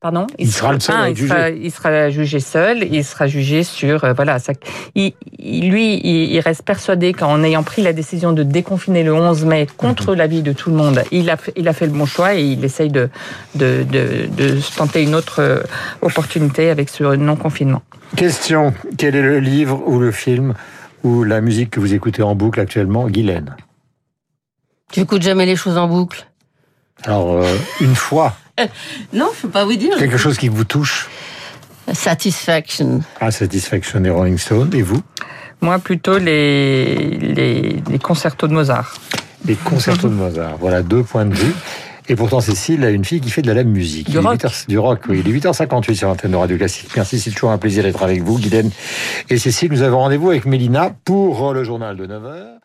Pardon? 0.00 0.28
Il, 0.38 0.48
sera, 0.52 0.72
le 0.72 0.78
seul 0.78 0.94
à 0.94 1.10
il, 1.10 1.16
sera, 1.16 1.50
il 1.50 1.72
sera 1.72 2.08
jugé 2.08 2.38
seul. 2.38 2.84
Il 2.84 3.04
sera 3.04 3.26
jugé 3.26 3.64
sur 3.64 4.04
euh, 4.04 4.12
voilà. 4.12 4.38
Ça, 4.38 4.52
il, 4.94 5.12
lui, 5.40 6.00
il, 6.04 6.38
reste 6.38 6.62
persuadé 6.62 7.12
qu'en 7.12 7.42
ayant 7.42 7.64
pris 7.64 7.82
la 7.82 7.92
décision 7.92 8.32
de 8.32 8.44
déconfiner 8.44 9.02
le 9.02 9.12
11 9.12 9.44
mai 9.44 9.66
contre 9.76 10.12
mhm. 10.12 10.18
l'avis 10.18 10.42
de 10.42 10.52
tout 10.52 10.70
le 10.70 10.76
monde, 10.76 11.02
il 11.10 11.28
a 11.30 11.36
il 11.56 11.66
a 11.66 11.72
fait 11.72 11.86
le 11.86 11.92
bon 11.92 12.06
choix 12.06 12.36
et 12.36 12.44
il 12.44 12.64
essaye 12.64 12.90
de 12.90 13.10
de, 13.56 13.84
de, 13.90 14.28
de 14.36 14.60
tenter 14.76 15.02
une 15.02 15.16
autre 15.16 15.40
euh, 15.40 15.62
opportunité 16.00 16.70
avec 16.70 16.90
ce 16.90 17.02
non 17.16 17.34
confinement. 17.34 17.82
Question 18.14 18.72
quel 18.98 19.16
est 19.16 19.22
le 19.22 19.40
livre 19.40 19.82
ou 19.84 19.98
le 19.98 20.12
film 20.12 20.54
ou 21.02 21.24
la 21.24 21.40
musique 21.40 21.70
que 21.70 21.80
vous 21.80 21.92
écoutez 21.92 22.22
en 22.22 22.36
boucle 22.36 22.60
actuellement, 22.60 23.08
Guylaine? 23.08 23.56
Tu 24.92 25.00
écoutes 25.00 25.22
jamais 25.22 25.44
les 25.44 25.56
choses 25.56 25.76
en 25.76 25.88
boucle? 25.88 26.28
Alors 27.02 27.32
euh, 27.32 27.56
une 27.80 27.96
fois. 27.96 28.36
Non, 29.12 29.30
je 29.36 29.42
peux 29.42 29.48
pas 29.50 29.64
vous 29.64 29.76
dire. 29.76 29.96
Quelque 29.96 30.16
chose 30.16 30.36
qui 30.38 30.48
vous 30.48 30.64
touche 30.64 31.08
Satisfaction. 31.92 33.00
Ah, 33.20 33.30
Satisfaction 33.30 34.00
des 34.00 34.10
Rolling 34.10 34.38
Stones. 34.38 34.70
Et 34.74 34.82
vous 34.82 35.00
Moi, 35.60 35.78
plutôt 35.78 36.18
les, 36.18 36.94
les, 37.18 37.82
les 37.90 37.98
concertos 37.98 38.46
de 38.46 38.52
Mozart. 38.52 38.94
Les 39.46 39.54
concertos 39.54 40.08
de 40.08 40.14
Mozart. 40.14 40.56
Voilà 40.58 40.82
deux 40.82 41.02
points 41.02 41.24
de 41.26 41.34
vue. 41.34 41.54
Et 42.10 42.16
pourtant, 42.16 42.40
Cécile 42.40 42.84
a 42.84 42.90
une 42.90 43.04
fille 43.04 43.20
qui 43.20 43.30
fait 43.30 43.42
de 43.42 43.52
la 43.52 43.64
musique. 43.64 44.10
Du 44.10 44.18
rock. 44.18 44.40
du 44.66 44.78
rock, 44.78 45.00
oui. 45.08 45.22
Il 45.24 45.28
est 45.34 45.38
8h58 45.40 45.94
sur 45.94 46.08
l'antenne 46.08 46.30
de 46.30 46.36
Radio 46.36 46.56
Classique. 46.56 46.88
Merci, 46.96 47.20
c'est 47.20 47.30
toujours 47.30 47.50
un 47.50 47.58
plaisir 47.58 47.82
d'être 47.82 48.02
avec 48.02 48.22
vous, 48.22 48.38
Guylaine 48.38 48.70
et 49.28 49.36
Cécile. 49.36 49.70
Nous 49.70 49.82
avons 49.82 49.98
rendez-vous 49.98 50.30
avec 50.30 50.46
Mélina 50.46 50.94
pour 51.04 51.52
le 51.52 51.64
journal 51.64 51.96
de 51.96 52.06
9h. 52.06 52.58